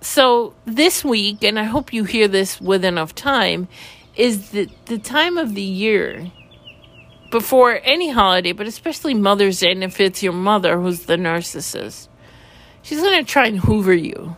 So 0.00 0.54
this 0.64 1.04
week, 1.04 1.42
and 1.42 1.58
I 1.58 1.64
hope 1.64 1.92
you 1.92 2.04
hear 2.04 2.28
this 2.28 2.60
with 2.60 2.84
enough 2.84 3.14
time, 3.14 3.68
is 4.16 4.50
the, 4.50 4.68
the 4.86 4.98
time 4.98 5.36
of 5.36 5.54
the 5.54 5.62
year 5.62 6.30
before 7.30 7.80
any 7.82 8.10
holiday, 8.10 8.52
but 8.52 8.66
especially 8.66 9.14
Mother's 9.14 9.60
Day, 9.60 9.72
and 9.72 9.84
if 9.84 10.00
it's 10.00 10.22
your 10.22 10.32
mother 10.32 10.80
who's 10.80 11.04
the 11.04 11.16
narcissist, 11.16 12.08
she's 12.82 13.00
going 13.00 13.22
to 13.22 13.30
try 13.30 13.46
and 13.46 13.58
hoover 13.58 13.92
you, 13.92 14.34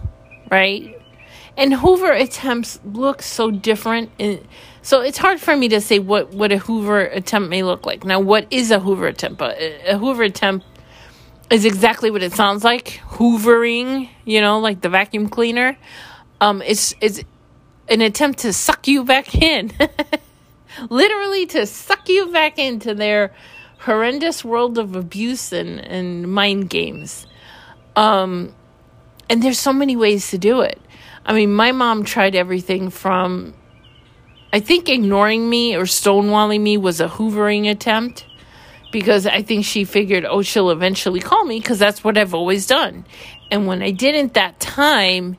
right? 0.50 1.00
And 1.56 1.74
Hoover 1.74 2.12
attempts 2.12 2.80
look 2.84 3.22
so 3.22 3.50
different. 3.50 4.10
And 4.18 4.46
so 4.82 5.02
it's 5.02 5.18
hard 5.18 5.40
for 5.40 5.54
me 5.54 5.68
to 5.68 5.80
say 5.80 5.98
what, 5.98 6.32
what 6.32 6.52
a 6.52 6.58
Hoover 6.58 7.00
attempt 7.00 7.50
may 7.50 7.62
look 7.62 7.84
like. 7.84 8.04
Now, 8.04 8.18
what 8.18 8.46
is 8.50 8.70
a 8.70 8.80
Hoover 8.80 9.08
attempt? 9.08 9.42
A, 9.42 9.92
a 9.92 9.98
Hoover 9.98 10.22
attempt 10.22 10.64
is 11.50 11.64
exactly 11.64 12.10
what 12.10 12.22
it 12.22 12.32
sounds 12.32 12.64
like. 12.64 13.00
Hoovering 13.10 14.08
you 14.24 14.40
know 14.40 14.60
like 14.60 14.80
the 14.80 14.88
vacuum 14.88 15.28
cleaner. 15.28 15.76
Um 16.40 16.62
it's 16.62 16.94
it's 17.00 17.22
an 17.88 18.00
attempt 18.00 18.40
to 18.40 18.52
suck 18.52 18.86
you 18.86 19.04
back 19.04 19.34
in. 19.34 19.72
Literally 20.90 21.46
to 21.46 21.66
suck 21.66 22.08
you 22.08 22.30
back 22.32 22.58
into 22.58 22.94
their 22.94 23.34
horrendous 23.80 24.44
world 24.44 24.78
of 24.78 24.94
abuse 24.94 25.52
and, 25.52 25.80
and 25.80 26.32
mind 26.32 26.70
games. 26.70 27.26
Um 27.96 28.54
and 29.28 29.42
there's 29.42 29.58
so 29.58 29.72
many 29.72 29.96
ways 29.96 30.30
to 30.30 30.38
do 30.38 30.60
it. 30.60 30.80
I 31.26 31.32
mean 31.32 31.52
my 31.52 31.72
mom 31.72 32.04
tried 32.04 32.34
everything 32.34 32.90
from 32.90 33.54
i 34.52 34.58
think 34.58 34.88
ignoring 34.88 35.48
me 35.48 35.76
or 35.76 35.82
stonewalling 35.82 36.60
me 36.60 36.76
was 36.76 37.00
a 37.00 37.06
hoovering 37.08 37.70
attempt 37.70 38.24
because 38.90 39.26
I 39.26 39.42
think 39.42 39.64
she 39.64 39.84
figured, 39.84 40.24
oh, 40.24 40.42
she'll 40.42 40.70
eventually 40.70 41.20
call 41.20 41.44
me 41.44 41.58
because 41.60 41.78
that's 41.78 42.02
what 42.02 42.18
I've 42.18 42.34
always 42.34 42.66
done. 42.66 43.04
And 43.50 43.66
when 43.66 43.82
I 43.82 43.90
didn't 43.90 44.34
that 44.34 44.60
time, 44.60 45.36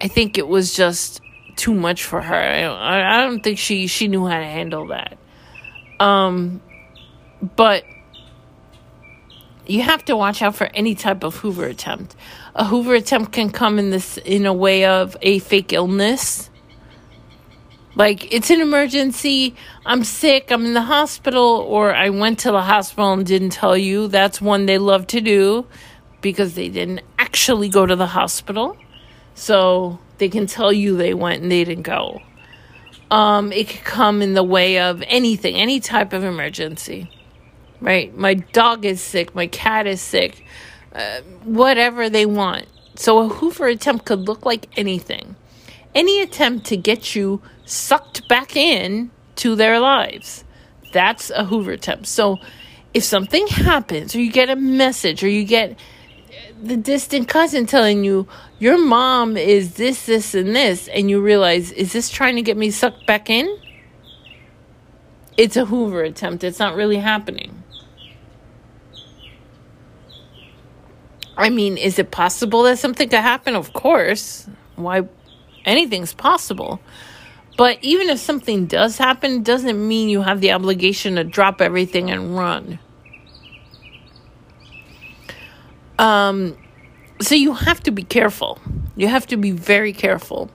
I 0.00 0.08
think 0.08 0.38
it 0.38 0.48
was 0.48 0.74
just 0.74 1.20
too 1.56 1.74
much 1.74 2.04
for 2.04 2.20
her. 2.20 2.34
I, 2.34 3.18
I 3.18 3.24
don't 3.24 3.42
think 3.42 3.58
she 3.58 3.86
she 3.86 4.08
knew 4.08 4.26
how 4.26 4.38
to 4.38 4.44
handle 4.44 4.88
that. 4.88 5.18
Um, 6.00 6.60
but 7.56 7.84
you 9.66 9.82
have 9.82 10.04
to 10.06 10.16
watch 10.16 10.42
out 10.42 10.54
for 10.54 10.68
any 10.74 10.94
type 10.94 11.24
of 11.24 11.36
Hoover 11.36 11.66
attempt. 11.66 12.16
A 12.54 12.64
Hoover 12.64 12.94
attempt 12.94 13.32
can 13.32 13.50
come 13.50 13.78
in 13.78 13.90
this 13.90 14.16
in 14.18 14.46
a 14.46 14.52
way 14.52 14.84
of 14.84 15.16
a 15.22 15.38
fake 15.38 15.72
illness 15.72 16.50
Like, 17.96 18.32
it's 18.32 18.50
an 18.50 18.60
emergency. 18.60 19.54
I'm 19.86 20.04
sick. 20.04 20.50
I'm 20.50 20.66
in 20.66 20.74
the 20.74 20.82
hospital. 20.82 21.64
Or 21.68 21.94
I 21.94 22.10
went 22.10 22.40
to 22.40 22.50
the 22.50 22.62
hospital 22.62 23.12
and 23.12 23.24
didn't 23.24 23.50
tell 23.50 23.76
you. 23.76 24.08
That's 24.08 24.40
one 24.40 24.66
they 24.66 24.78
love 24.78 25.06
to 25.08 25.20
do 25.20 25.66
because 26.20 26.54
they 26.54 26.68
didn't 26.68 27.02
actually 27.18 27.68
go 27.68 27.86
to 27.86 27.94
the 27.96 28.06
hospital. 28.08 28.76
So 29.34 29.98
they 30.18 30.28
can 30.28 30.46
tell 30.46 30.72
you 30.72 30.96
they 30.96 31.14
went 31.14 31.42
and 31.42 31.50
they 31.50 31.64
didn't 31.64 31.82
go. 31.82 32.20
Um, 33.10 33.52
it 33.52 33.68
could 33.68 33.84
come 33.84 34.22
in 34.22 34.34
the 34.34 34.42
way 34.42 34.80
of 34.80 35.02
anything, 35.06 35.54
any 35.54 35.78
type 35.78 36.12
of 36.12 36.24
emergency, 36.24 37.10
right? 37.80 38.16
My 38.16 38.34
dog 38.34 38.84
is 38.84 39.00
sick, 39.00 39.34
my 39.34 39.46
cat 39.46 39.86
is 39.86 40.00
sick, 40.00 40.44
uh, 40.94 41.20
whatever 41.44 42.08
they 42.08 42.26
want. 42.26 42.66
So 42.96 43.18
a 43.20 43.28
Hoover 43.28 43.66
attempt 43.66 44.06
could 44.06 44.20
look 44.20 44.46
like 44.46 44.68
anything. 44.76 45.36
Any 45.94 46.20
attempt 46.20 46.66
to 46.66 46.76
get 46.76 47.14
you 47.14 47.40
sucked 47.64 48.28
back 48.28 48.56
in 48.56 49.10
to 49.36 49.54
their 49.54 49.78
lives. 49.80 50.44
That's 50.92 51.30
a 51.30 51.44
Hoover 51.44 51.72
attempt. 51.72 52.06
So 52.06 52.38
if 52.92 53.04
something 53.04 53.46
happens, 53.48 54.14
or 54.14 54.20
you 54.20 54.30
get 54.30 54.50
a 54.50 54.56
message, 54.56 55.22
or 55.22 55.28
you 55.28 55.44
get 55.44 55.78
the 56.62 56.76
distant 56.76 57.28
cousin 57.28 57.66
telling 57.66 58.04
you 58.04 58.26
your 58.58 58.78
mom 58.78 59.36
is 59.36 59.74
this, 59.74 60.06
this, 60.06 60.34
and 60.34 60.54
this, 60.54 60.88
and 60.88 61.10
you 61.10 61.20
realize, 61.20 61.72
is 61.72 61.92
this 61.92 62.10
trying 62.10 62.36
to 62.36 62.42
get 62.42 62.56
me 62.56 62.70
sucked 62.70 63.06
back 63.06 63.28
in? 63.28 63.58
It's 65.36 65.56
a 65.56 65.64
Hoover 65.64 66.02
attempt. 66.02 66.44
It's 66.44 66.60
not 66.60 66.76
really 66.76 66.98
happening. 66.98 67.62
I 71.36 71.50
mean, 71.50 71.76
is 71.76 71.98
it 71.98 72.12
possible 72.12 72.62
that 72.62 72.78
something 72.78 73.08
could 73.08 73.18
happen? 73.18 73.56
Of 73.56 73.72
course. 73.72 74.48
Why? 74.76 75.02
Anything's 75.64 76.12
possible. 76.12 76.80
But 77.56 77.78
even 77.82 78.08
if 78.08 78.18
something 78.18 78.66
does 78.66 78.98
happen, 78.98 79.42
doesn't 79.42 79.86
mean 79.86 80.08
you 80.08 80.22
have 80.22 80.40
the 80.40 80.52
obligation 80.52 81.16
to 81.16 81.24
drop 81.24 81.60
everything 81.60 82.10
and 82.10 82.36
run. 82.36 82.78
Um, 85.98 86.56
so 87.20 87.34
you 87.34 87.54
have 87.54 87.80
to 87.84 87.92
be 87.92 88.02
careful. 88.02 88.58
You 88.96 89.08
have 89.08 89.26
to 89.28 89.36
be 89.36 89.52
very 89.52 89.92
careful 89.92 90.50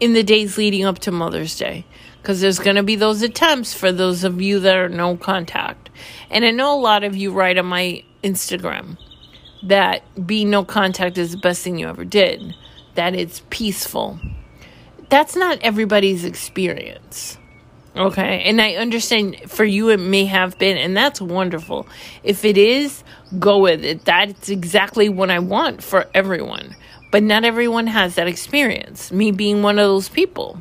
in 0.00 0.14
the 0.14 0.22
days 0.22 0.56
leading 0.56 0.84
up 0.84 0.98
to 1.00 1.10
Mother's 1.10 1.56
Day 1.58 1.84
because 2.22 2.40
there's 2.40 2.58
going 2.58 2.76
to 2.76 2.82
be 2.82 2.96
those 2.96 3.22
attempts 3.22 3.74
for 3.74 3.92
those 3.92 4.24
of 4.24 4.40
you 4.40 4.60
that 4.60 4.76
are 4.76 4.88
no 4.88 5.16
contact. 5.16 5.90
And 6.30 6.44
I 6.44 6.50
know 6.50 6.74
a 6.74 6.80
lot 6.80 7.04
of 7.04 7.16
you 7.16 7.32
write 7.32 7.58
on 7.58 7.66
my 7.66 8.02
Instagram 8.22 8.96
that 9.62 10.02
being 10.26 10.50
no 10.50 10.64
contact 10.64 11.18
is 11.18 11.32
the 11.32 11.38
best 11.38 11.62
thing 11.62 11.78
you 11.78 11.88
ever 11.88 12.04
did, 12.04 12.54
that 12.94 13.14
it's 13.14 13.42
peaceful. 13.50 14.18
That's 15.08 15.36
not 15.36 15.58
everybody's 15.62 16.24
experience. 16.24 17.38
Okay. 17.96 18.42
And 18.44 18.60
I 18.60 18.74
understand 18.74 19.36
for 19.46 19.64
you 19.64 19.88
it 19.88 19.98
may 19.98 20.26
have 20.26 20.58
been, 20.58 20.76
and 20.76 20.96
that's 20.96 21.20
wonderful. 21.20 21.88
If 22.22 22.44
it 22.44 22.56
is, 22.56 23.02
go 23.38 23.58
with 23.58 23.84
it. 23.84 24.04
That's 24.04 24.48
exactly 24.48 25.08
what 25.08 25.30
I 25.30 25.38
want 25.38 25.82
for 25.82 26.06
everyone. 26.14 26.76
But 27.10 27.22
not 27.22 27.44
everyone 27.44 27.86
has 27.86 28.14
that 28.16 28.28
experience. 28.28 29.10
Me 29.10 29.32
being 29.32 29.62
one 29.62 29.78
of 29.78 29.84
those 29.84 30.08
people. 30.08 30.60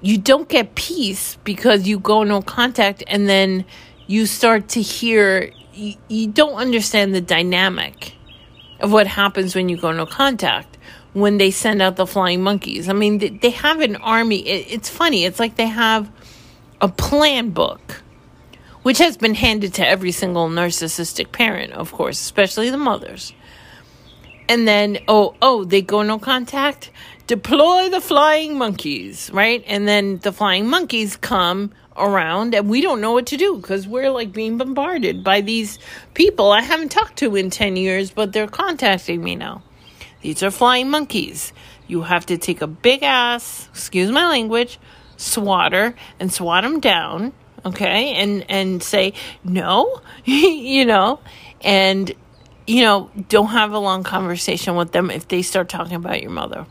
You 0.00 0.18
don't 0.18 0.48
get 0.48 0.74
peace 0.74 1.36
because 1.44 1.86
you 1.86 2.00
go 2.00 2.24
no 2.24 2.42
contact 2.42 3.04
and 3.06 3.28
then 3.28 3.64
you 4.08 4.26
start 4.26 4.68
to 4.70 4.82
hear, 4.82 5.52
you, 5.72 5.94
you 6.08 6.26
don't 6.26 6.56
understand 6.56 7.14
the 7.14 7.20
dynamic 7.20 8.16
of 8.80 8.92
what 8.92 9.06
happens 9.06 9.54
when 9.54 9.68
you 9.68 9.76
go 9.76 9.92
no 9.92 10.04
contact 10.04 10.76
when 11.12 11.38
they 11.38 11.50
send 11.50 11.82
out 11.82 11.96
the 11.96 12.06
flying 12.06 12.42
monkeys. 12.42 12.88
I 12.88 12.92
mean, 12.92 13.38
they 13.40 13.50
have 13.50 13.80
an 13.80 13.96
army. 13.96 14.46
It's 14.46 14.88
funny. 14.88 15.24
It's 15.24 15.38
like 15.38 15.56
they 15.56 15.66
have 15.66 16.10
a 16.80 16.88
plan 16.88 17.50
book, 17.50 18.02
which 18.82 18.98
has 18.98 19.16
been 19.16 19.34
handed 19.34 19.74
to 19.74 19.86
every 19.86 20.12
single 20.12 20.48
narcissistic 20.48 21.32
parent, 21.32 21.72
of 21.72 21.92
course, 21.92 22.20
especially 22.20 22.70
the 22.70 22.78
mothers. 22.78 23.32
And 24.48 24.66
then, 24.66 24.98
oh, 25.06 25.34
oh, 25.40 25.64
they 25.64 25.82
go 25.82 26.02
no 26.02 26.18
contact. 26.18 26.90
Deploy 27.26 27.88
the 27.88 28.00
flying 28.00 28.58
monkeys, 28.58 29.30
right? 29.32 29.62
And 29.66 29.86
then 29.86 30.18
the 30.18 30.32
flying 30.32 30.68
monkeys 30.68 31.16
come 31.16 31.72
around 31.96 32.54
and 32.54 32.68
we 32.68 32.80
don't 32.80 33.00
know 33.00 33.12
what 33.12 33.26
to 33.26 33.36
do 33.36 33.56
because 33.56 33.86
we're 33.86 34.10
like 34.10 34.32
being 34.32 34.56
bombarded 34.58 35.22
by 35.22 35.40
these 35.40 35.78
people 36.14 36.50
I 36.50 36.62
haven't 36.62 36.88
talked 36.88 37.16
to 37.18 37.36
in 37.36 37.50
10 37.50 37.76
years, 37.76 38.10
but 38.10 38.32
they're 38.32 38.48
contacting 38.48 39.22
me 39.22 39.36
now. 39.36 39.62
These 40.22 40.42
are 40.42 40.50
flying 40.50 40.88
monkeys. 40.88 41.52
You 41.86 42.02
have 42.02 42.26
to 42.26 42.38
take 42.38 42.62
a 42.62 42.66
big 42.66 43.02
ass, 43.02 43.68
excuse 43.72 44.10
my 44.10 44.28
language, 44.28 44.78
swatter 45.16 45.94
and 46.18 46.32
swat 46.32 46.62
them 46.62 46.80
down, 46.80 47.32
okay? 47.64 48.14
And 48.14 48.48
and 48.48 48.82
say, 48.82 49.14
"No." 49.44 50.00
you 50.24 50.84
know, 50.86 51.20
and 51.60 52.12
you 52.66 52.82
know, 52.82 53.10
don't 53.28 53.48
have 53.48 53.72
a 53.72 53.78
long 53.78 54.04
conversation 54.04 54.76
with 54.76 54.92
them 54.92 55.10
if 55.10 55.28
they 55.28 55.42
start 55.42 55.68
talking 55.68 55.96
about 55.96 56.22
your 56.22 56.30
mother. 56.30 56.66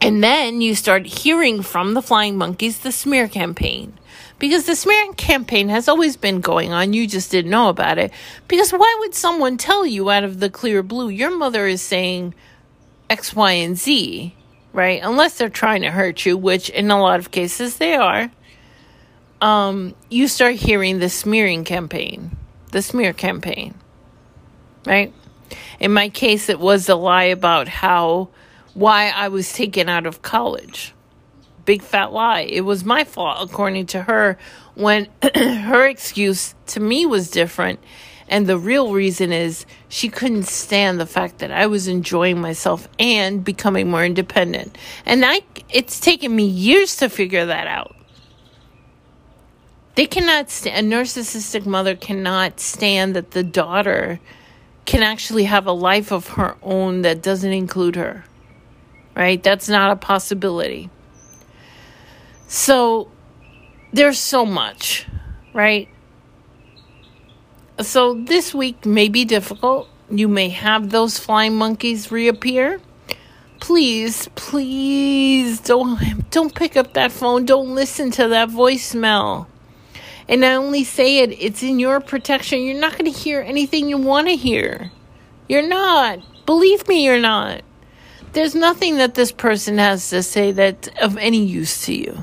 And 0.00 0.22
then 0.24 0.60
you 0.60 0.74
start 0.74 1.06
hearing 1.06 1.62
from 1.62 1.94
the 1.94 2.02
flying 2.02 2.38
monkeys 2.38 2.78
the 2.78 2.92
smear 2.92 3.28
campaign 3.28 3.97
because 4.38 4.66
the 4.66 4.76
smearing 4.76 5.14
campaign 5.14 5.68
has 5.68 5.88
always 5.88 6.16
been 6.16 6.40
going 6.40 6.72
on. 6.72 6.92
You 6.92 7.06
just 7.06 7.30
didn't 7.30 7.50
know 7.50 7.68
about 7.68 7.98
it. 7.98 8.12
Because 8.46 8.70
why 8.70 8.96
would 9.00 9.14
someone 9.14 9.56
tell 9.56 9.84
you 9.84 10.10
out 10.10 10.24
of 10.24 10.40
the 10.40 10.50
clear 10.50 10.82
blue, 10.82 11.08
your 11.08 11.36
mother 11.36 11.66
is 11.66 11.82
saying 11.82 12.34
X, 13.10 13.34
Y, 13.34 13.52
and 13.52 13.76
Z, 13.76 14.34
right? 14.72 15.00
Unless 15.02 15.38
they're 15.38 15.48
trying 15.48 15.82
to 15.82 15.90
hurt 15.90 16.24
you, 16.24 16.36
which 16.36 16.70
in 16.70 16.90
a 16.90 17.00
lot 17.00 17.18
of 17.18 17.30
cases 17.30 17.78
they 17.78 17.94
are. 17.94 18.30
Um, 19.40 19.94
you 20.10 20.26
start 20.26 20.56
hearing 20.56 20.98
the 20.98 21.08
smearing 21.08 21.64
campaign, 21.64 22.36
the 22.72 22.82
smear 22.82 23.12
campaign, 23.12 23.74
right? 24.84 25.12
In 25.78 25.92
my 25.92 26.08
case, 26.08 26.48
it 26.48 26.58
was 26.58 26.88
a 26.88 26.96
lie 26.96 27.24
about 27.24 27.68
how, 27.68 28.30
why 28.74 29.10
I 29.10 29.28
was 29.28 29.52
taken 29.52 29.88
out 29.88 30.06
of 30.06 30.22
college 30.22 30.92
big 31.68 31.82
fat 31.82 32.14
lie. 32.14 32.40
It 32.40 32.62
was 32.62 32.82
my 32.82 33.04
fault, 33.04 33.46
according 33.46 33.84
to 33.88 34.00
her, 34.04 34.38
when 34.74 35.06
her 35.34 35.86
excuse 35.86 36.54
to 36.68 36.80
me 36.80 37.04
was 37.04 37.30
different. 37.30 37.78
And 38.26 38.46
the 38.46 38.56
real 38.56 38.94
reason 38.94 39.32
is 39.32 39.66
she 39.90 40.08
couldn't 40.08 40.44
stand 40.44 40.98
the 40.98 41.04
fact 41.04 41.40
that 41.40 41.50
I 41.50 41.66
was 41.66 41.86
enjoying 41.86 42.40
myself 42.40 42.88
and 42.98 43.44
becoming 43.44 43.90
more 43.90 44.02
independent. 44.02 44.78
And 45.04 45.26
I, 45.26 45.42
it's 45.68 46.00
taken 46.00 46.34
me 46.34 46.46
years 46.46 46.96
to 46.96 47.10
figure 47.10 47.44
that 47.44 47.66
out. 47.66 47.94
They 49.94 50.06
cannot 50.06 50.48
stand, 50.48 50.90
a 50.90 50.96
narcissistic 50.96 51.66
mother 51.66 51.96
cannot 51.96 52.60
stand 52.60 53.14
that 53.14 53.32
the 53.32 53.42
daughter 53.42 54.20
can 54.86 55.02
actually 55.02 55.44
have 55.44 55.66
a 55.66 55.72
life 55.72 56.12
of 56.12 56.28
her 56.28 56.56
own 56.62 57.02
that 57.02 57.20
doesn't 57.20 57.52
include 57.52 57.96
her. 57.96 58.24
Right? 59.14 59.42
That's 59.42 59.68
not 59.68 59.90
a 59.90 59.96
possibility. 59.96 60.88
So 62.48 63.10
there's 63.92 64.18
so 64.18 64.46
much, 64.46 65.06
right? 65.52 65.88
So 67.78 68.14
this 68.14 68.54
week 68.54 68.86
may 68.86 69.08
be 69.08 69.26
difficult. 69.26 69.88
You 70.10 70.28
may 70.28 70.48
have 70.48 70.88
those 70.88 71.18
flying 71.18 71.56
monkeys 71.56 72.10
reappear. 72.10 72.80
Please, 73.60 74.28
please 74.34 75.60
don't 75.60 76.30
don't 76.30 76.54
pick 76.54 76.74
up 76.74 76.94
that 76.94 77.12
phone. 77.12 77.44
Don't 77.44 77.74
listen 77.74 78.10
to 78.12 78.28
that 78.28 78.48
voicemail. 78.48 79.46
And 80.26 80.44
I 80.44 80.54
only 80.54 80.84
say 80.84 81.18
it, 81.18 81.32
it's 81.32 81.62
in 81.62 81.78
your 81.78 82.00
protection. 82.00 82.62
You're 82.62 82.80
not 82.80 82.92
going 82.92 83.10
to 83.10 83.18
hear 83.18 83.40
anything 83.42 83.88
you 83.88 83.98
want 83.98 84.28
to 84.28 84.36
hear. 84.36 84.90
You're 85.48 85.66
not. 85.66 86.20
Believe 86.46 86.88
me, 86.88 87.04
you're 87.04 87.20
not. 87.20 87.62
There's 88.32 88.54
nothing 88.54 88.98
that 88.98 89.14
this 89.14 89.32
person 89.32 89.78
has 89.78 90.10
to 90.10 90.22
say 90.22 90.52
that's 90.52 90.88
of 91.00 91.16
any 91.16 91.44
use 91.44 91.84
to 91.86 91.94
you. 91.94 92.22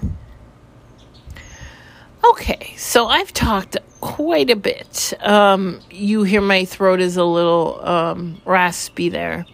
Okay, 2.23 2.73
so 2.77 3.07
I've 3.07 3.33
talked 3.33 3.77
quite 4.01 4.49
a 4.49 4.55
bit. 4.55 5.13
Um, 5.21 5.79
you 5.91 6.23
hear 6.23 6.41
my 6.41 6.65
throat 6.65 6.99
is 6.99 7.17
a 7.17 7.23
little 7.23 7.79
um, 7.85 8.41
raspy 8.45 9.09
there. 9.09 9.45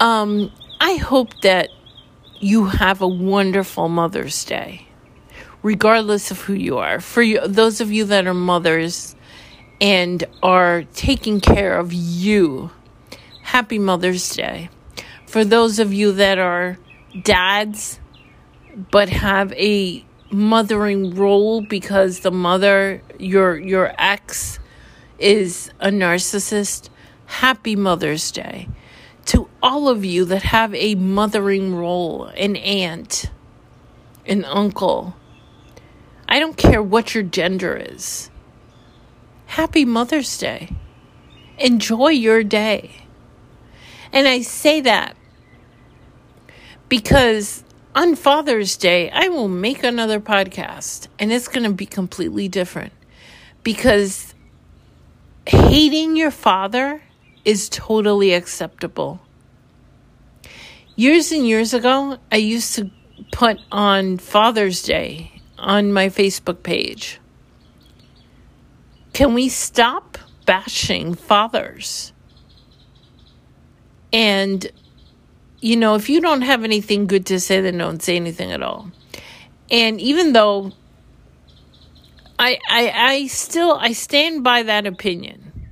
Um, 0.00 0.52
I 0.80 0.96
hope 0.96 1.40
that 1.42 1.70
you 2.40 2.66
have 2.66 3.00
a 3.00 3.08
wonderful 3.08 3.88
Mother's 3.88 4.44
Day, 4.44 4.86
regardless 5.62 6.30
of 6.30 6.40
who 6.42 6.52
you 6.52 6.78
are. 6.78 7.00
For 7.00 7.22
you, 7.22 7.46
those 7.46 7.80
of 7.80 7.90
you 7.90 8.04
that 8.04 8.26
are 8.26 8.34
mothers 8.34 9.16
and 9.80 10.24
are 10.42 10.84
taking 10.94 11.40
care 11.40 11.78
of 11.78 11.92
you, 11.92 12.70
happy 13.48 13.78
Mother's 13.78 14.36
Day. 14.36 14.68
For 15.26 15.42
those 15.42 15.78
of 15.78 15.90
you 15.90 16.12
that 16.12 16.38
are 16.38 16.76
dads, 17.22 17.98
but 18.90 19.08
have 19.08 19.54
a 19.54 20.04
mothering 20.30 21.14
role 21.14 21.62
because 21.62 22.20
the 22.20 22.30
mother 22.30 23.02
your 23.18 23.58
your 23.58 23.94
ex 23.96 24.58
is 25.18 25.70
a 25.80 25.88
narcissist 25.88 26.90
happy 27.24 27.74
mother's 27.74 28.30
day 28.30 28.68
to 29.24 29.48
all 29.62 29.88
of 29.88 30.04
you 30.04 30.26
that 30.26 30.42
have 30.42 30.74
a 30.74 30.94
mothering 30.94 31.74
role, 31.74 32.26
an 32.36 32.54
aunt, 32.56 33.30
an 34.26 34.44
uncle. 34.44 35.16
I 36.28 36.38
don't 36.38 36.56
care 36.58 36.82
what 36.82 37.14
your 37.14 37.24
gender 37.24 37.74
is. 37.74 38.30
Happy 39.46 39.86
Mother's 39.86 40.36
Day. 40.36 40.68
Enjoy 41.58 42.08
your 42.08 42.44
day. 42.44 43.07
And 44.12 44.26
I 44.26 44.42
say 44.42 44.80
that 44.82 45.16
because 46.88 47.64
on 47.94 48.14
Father's 48.14 48.76
Day, 48.76 49.10
I 49.10 49.28
will 49.28 49.48
make 49.48 49.82
another 49.82 50.20
podcast 50.20 51.08
and 51.18 51.32
it's 51.32 51.48
going 51.48 51.64
to 51.64 51.72
be 51.72 51.86
completely 51.86 52.48
different 52.48 52.92
because 53.62 54.34
hating 55.46 56.16
your 56.16 56.30
father 56.30 57.02
is 57.44 57.68
totally 57.68 58.34
acceptable. 58.34 59.20
Years 60.96 61.32
and 61.32 61.46
years 61.46 61.74
ago, 61.74 62.18
I 62.30 62.36
used 62.36 62.74
to 62.76 62.90
put 63.32 63.58
on 63.70 64.18
Father's 64.18 64.82
Day 64.82 65.40
on 65.58 65.92
my 65.92 66.08
Facebook 66.08 66.62
page. 66.62 67.20
Can 69.12 69.34
we 69.34 69.48
stop 69.48 70.18
bashing 70.46 71.14
fathers? 71.14 72.12
And, 74.12 74.66
you 75.60 75.76
know, 75.76 75.94
if 75.94 76.08
you 76.08 76.20
don't 76.20 76.42
have 76.42 76.64
anything 76.64 77.06
good 77.06 77.26
to 77.26 77.40
say, 77.40 77.60
then 77.60 77.78
don't 77.78 78.02
say 78.02 78.16
anything 78.16 78.52
at 78.52 78.62
all. 78.62 78.90
And 79.70 80.00
even 80.00 80.32
though 80.32 80.72
I, 82.38 82.58
I, 82.70 82.90
I 82.90 83.26
still, 83.26 83.76
I 83.80 83.92
stand 83.92 84.44
by 84.44 84.62
that 84.62 84.86
opinion 84.86 85.68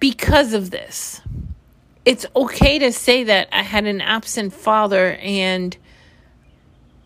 because 0.00 0.52
of 0.52 0.70
this. 0.70 1.20
It's 2.04 2.26
okay 2.34 2.80
to 2.80 2.90
say 2.90 3.24
that 3.24 3.48
I 3.52 3.62
had 3.62 3.86
an 3.86 4.00
absent 4.00 4.52
father 4.52 5.12
and, 5.20 5.76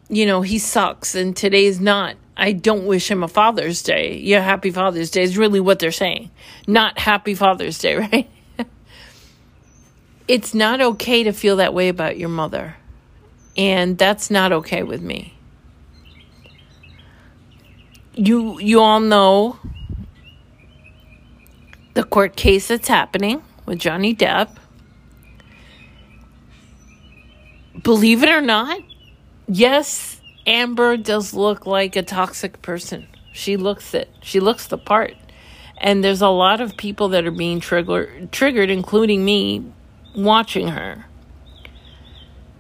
you 0.09 0.25
know, 0.25 0.41
he 0.41 0.59
sucks 0.59 1.15
and 1.15 1.37
today's 1.37 1.81
not. 1.81 2.17
I 2.39 2.53
don't 2.53 2.87
wish 2.87 3.11
him 3.11 3.23
a 3.23 3.29
Father's 3.29 3.83
Day. 3.83 4.19
Yeah, 4.19 4.41
happy 4.41 4.71
Father's 4.71 5.11
Day 5.11 5.23
is 5.23 5.37
really 5.37 5.61
what 5.61 5.79
they're 5.79 5.93
saying. 5.93 6.31
Not 6.67 6.99
happy 6.99 7.35
Father's 7.35 7.79
Day, 7.79 7.97
right? 8.13 8.31
It's 10.29 10.55
not 10.55 10.81
okay 10.81 11.23
to 11.25 11.33
feel 11.33 11.57
that 11.57 11.75
way 11.75 11.89
about 11.89 12.19
your 12.19 12.29
mother. 12.29 12.77
And 13.57 13.97
that's 13.97 14.31
not 14.31 14.53
okay 14.53 14.83
with 14.83 15.01
me. 15.01 15.35
You 18.15 18.59
you 18.61 18.81
all 18.81 19.01
know 19.01 19.59
the 21.95 22.05
court 22.05 22.37
case 22.37 22.69
that's 22.69 22.89
happening 22.89 23.43
with 23.67 23.79
Johnny 23.79 24.15
Depp. 24.15 24.57
Believe 27.83 28.23
it 28.23 28.31
or 28.31 28.41
not, 28.41 28.81
yes, 29.47 30.21
Amber 30.47 30.97
does 30.97 31.35
look 31.35 31.67
like 31.67 31.95
a 31.97 32.03
toxic 32.03 32.63
person. 32.63 33.07
She 33.33 33.57
looks 33.57 33.93
it. 33.95 34.09
She 34.23 34.41
looks 34.41 34.67
the 34.67 34.79
part. 34.79 35.15
And 35.79 36.03
there's 36.03 36.23
a 36.23 36.29
lot 36.29 36.61
of 36.63 36.77
people 36.77 37.09
that 37.11 37.27
are 37.27 37.31
being 37.31 37.61
trigger, 37.61 38.11
triggered, 38.33 38.71
including 38.71 39.25
me, 39.25 39.65
watching 40.17 40.69
her. 40.69 41.05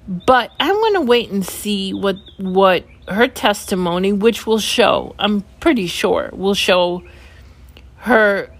But 0.09 0.53
I'm 0.61 0.75
going 0.75 0.95
to 0.95 1.01
wait 1.01 1.31
and 1.31 1.45
see 1.45 1.93
what 1.93 2.17
what 2.39 2.85
her 3.09 3.27
testimony, 3.27 4.13
which 4.13 4.47
will 4.47 4.59
show, 4.59 5.15
I'm 5.19 5.43
pretty 5.61 5.87
sure, 5.87 6.31
will 6.33 6.55
show 6.55 7.03
her 7.99 8.51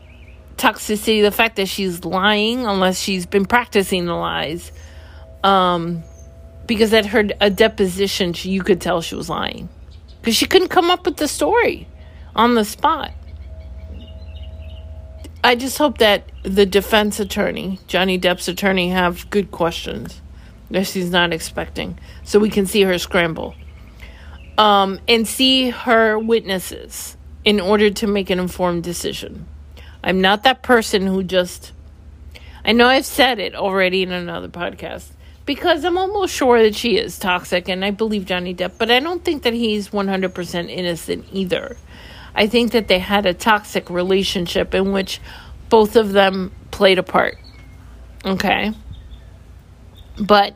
toxicity, 0.57 1.23
the 1.23 1.31
fact 1.31 1.57
that 1.57 1.67
she's 1.67 2.05
lying 2.05 2.67
unless 2.67 2.99
she's 2.99 3.27
been 3.27 3.45
practicing 3.45 4.07
the 4.07 4.15
lies. 4.15 4.73
Um, 5.45 6.03
because 6.67 6.93
at 6.93 7.07
her 7.07 7.29
a 7.41 7.51
deposition, 7.51 8.33
she, 8.33 8.51
you 8.51 8.63
could 8.63 8.81
tell 8.81 9.01
she 9.01 9.15
was 9.15 9.29
lying 9.29 9.69
because 10.21 10.35
she 10.35 10.47
couldn't 10.47 10.69
come 10.69 10.91
up 10.91 11.07
with 11.07 11.19
the 11.19 11.29
story 11.29 11.87
on 12.35 12.55
the 12.55 12.65
spot. 12.65 13.13
I 15.45 15.55
just 15.55 15.79
hope 15.79 15.99
that 15.99 16.31
the 16.43 16.67
defense 16.67 17.21
attorney, 17.21 17.79
Johnny 17.87 18.19
Depp's 18.19 18.49
attorney, 18.49 18.91
have 18.91 19.31
good 19.31 19.51
questions 19.51 20.21
that 20.71 20.87
she's 20.87 21.11
not 21.11 21.33
expecting, 21.33 21.99
so 22.25 22.39
we 22.39 22.51
can 22.51 22.67
see 22.67 22.83
her 22.83 22.99
scramble, 22.99 23.55
um, 24.59 24.99
and 25.07 25.27
see 25.27 25.71
her 25.71 26.19
witnesses 26.19 27.17
in 27.45 27.61
order 27.61 27.91
to 27.91 28.07
make 28.07 28.29
an 28.31 28.41
informed 28.41 28.83
decision. 28.83 29.47
I'm 30.03 30.21
not 30.21 30.43
that 30.43 30.63
person 30.63 31.07
who 31.07 31.23
just. 31.23 31.73
I 32.65 32.73
know 32.73 32.89
I've 32.89 33.07
said 33.07 33.39
it 33.39 33.55
already 33.55 34.03
in 34.03 34.11
another 34.11 34.49
podcast 34.49 35.11
because 35.47 35.85
I'm 35.85 35.97
almost 35.97 36.35
sure 36.35 36.61
that 36.63 36.75
she 36.75 36.99
is 36.99 37.19
toxic 37.19 37.69
and 37.69 37.85
I 37.85 37.93
believe 37.93 38.27
Johnny 38.27 38.55
Depp, 38.55 38.73
but 38.79 38.91
I 38.91 38.99
don't 38.99 39.25
think 39.25 39.45
that 39.45 39.55
he's 39.55 39.91
100% 39.91 40.71
innocent 40.71 41.25
either. 41.33 41.77
I 42.37 42.47
think 42.47 42.73
that 42.73 42.87
they 42.87 42.99
had 42.99 43.27
a 43.27 43.35
toxic 43.35 43.91
relationship 43.91 44.75
in 44.75 44.93
which 44.93 45.21
both 45.69 45.97
of 45.97 46.13
them 46.13 46.53
played 46.71 46.99
a 46.99 47.03
part. 47.03 47.39
Okay? 48.25 48.73
But 50.19 50.55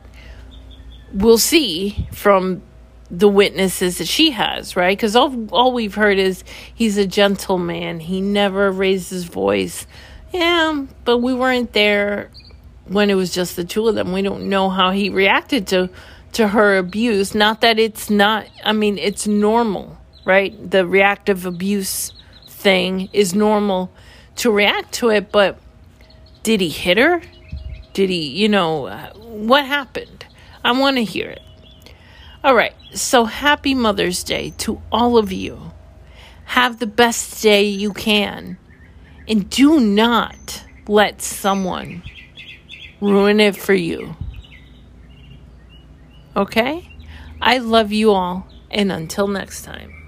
we'll 1.13 1.37
see 1.37 2.07
from 2.13 2.61
the 3.09 3.27
witnesses 3.27 3.97
that 3.97 4.07
she 4.07 4.31
has, 4.31 4.75
right? 4.75 4.97
Because 4.97 5.15
all, 5.15 5.47
all 5.51 5.73
we've 5.73 5.95
heard 5.95 6.17
is 6.17 6.43
he's 6.73 6.97
a 6.97 7.05
gentleman. 7.05 7.99
He 7.99 8.21
never 8.21 8.71
raised 8.71 9.09
his 9.09 9.25
voice. 9.25 9.85
Yeah, 10.31 10.85
but 11.03 11.17
we 11.17 11.33
weren't 11.33 11.73
there 11.73 12.29
when 12.87 13.09
it 13.09 13.15
was 13.15 13.33
just 13.33 13.55
the 13.57 13.65
two 13.65 13.87
of 13.87 13.95
them. 13.95 14.13
We 14.13 14.21
don't 14.21 14.47
know 14.47 14.69
how 14.69 14.91
he 14.91 15.09
reacted 15.09 15.67
to 15.67 15.89
to 16.33 16.47
her 16.47 16.77
abuse. 16.77 17.35
Not 17.35 17.61
that 17.61 17.77
it's 17.79 18.09
not. 18.09 18.47
I 18.63 18.71
mean, 18.71 18.97
it's 18.97 19.27
normal, 19.27 19.97
right? 20.25 20.71
The 20.71 20.85
reactive 20.85 21.45
abuse 21.45 22.13
thing 22.47 23.09
is 23.13 23.33
normal 23.33 23.91
to 24.37 24.51
react 24.51 24.93
to 24.93 25.09
it, 25.09 25.31
but 25.31 25.59
did 26.43 26.61
he 26.61 26.69
hit 26.69 26.97
her? 26.97 27.21
Did 27.93 28.09
he, 28.09 28.27
you 28.29 28.49
know, 28.49 28.87
what 29.15 29.65
happened? 29.65 30.25
I 30.63 30.71
want 30.71 30.97
to 30.97 31.03
hear 31.03 31.29
it. 31.29 31.41
All 32.43 32.55
right. 32.55 32.73
So 32.93 33.25
happy 33.25 33.73
Mother's 33.73 34.23
Day 34.23 34.53
to 34.59 34.81
all 34.91 35.17
of 35.17 35.31
you. 35.31 35.71
Have 36.45 36.79
the 36.79 36.87
best 36.87 37.41
day 37.41 37.63
you 37.63 37.93
can. 37.93 38.57
And 39.27 39.49
do 39.49 39.79
not 39.79 40.65
let 40.87 41.21
someone 41.21 42.03
ruin 42.99 43.39
it 43.39 43.55
for 43.55 43.73
you. 43.73 44.15
Okay? 46.35 46.89
I 47.41 47.59
love 47.59 47.91
you 47.91 48.11
all. 48.11 48.47
And 48.69 48.91
until 48.91 49.27
next 49.27 49.63
time. 49.63 50.00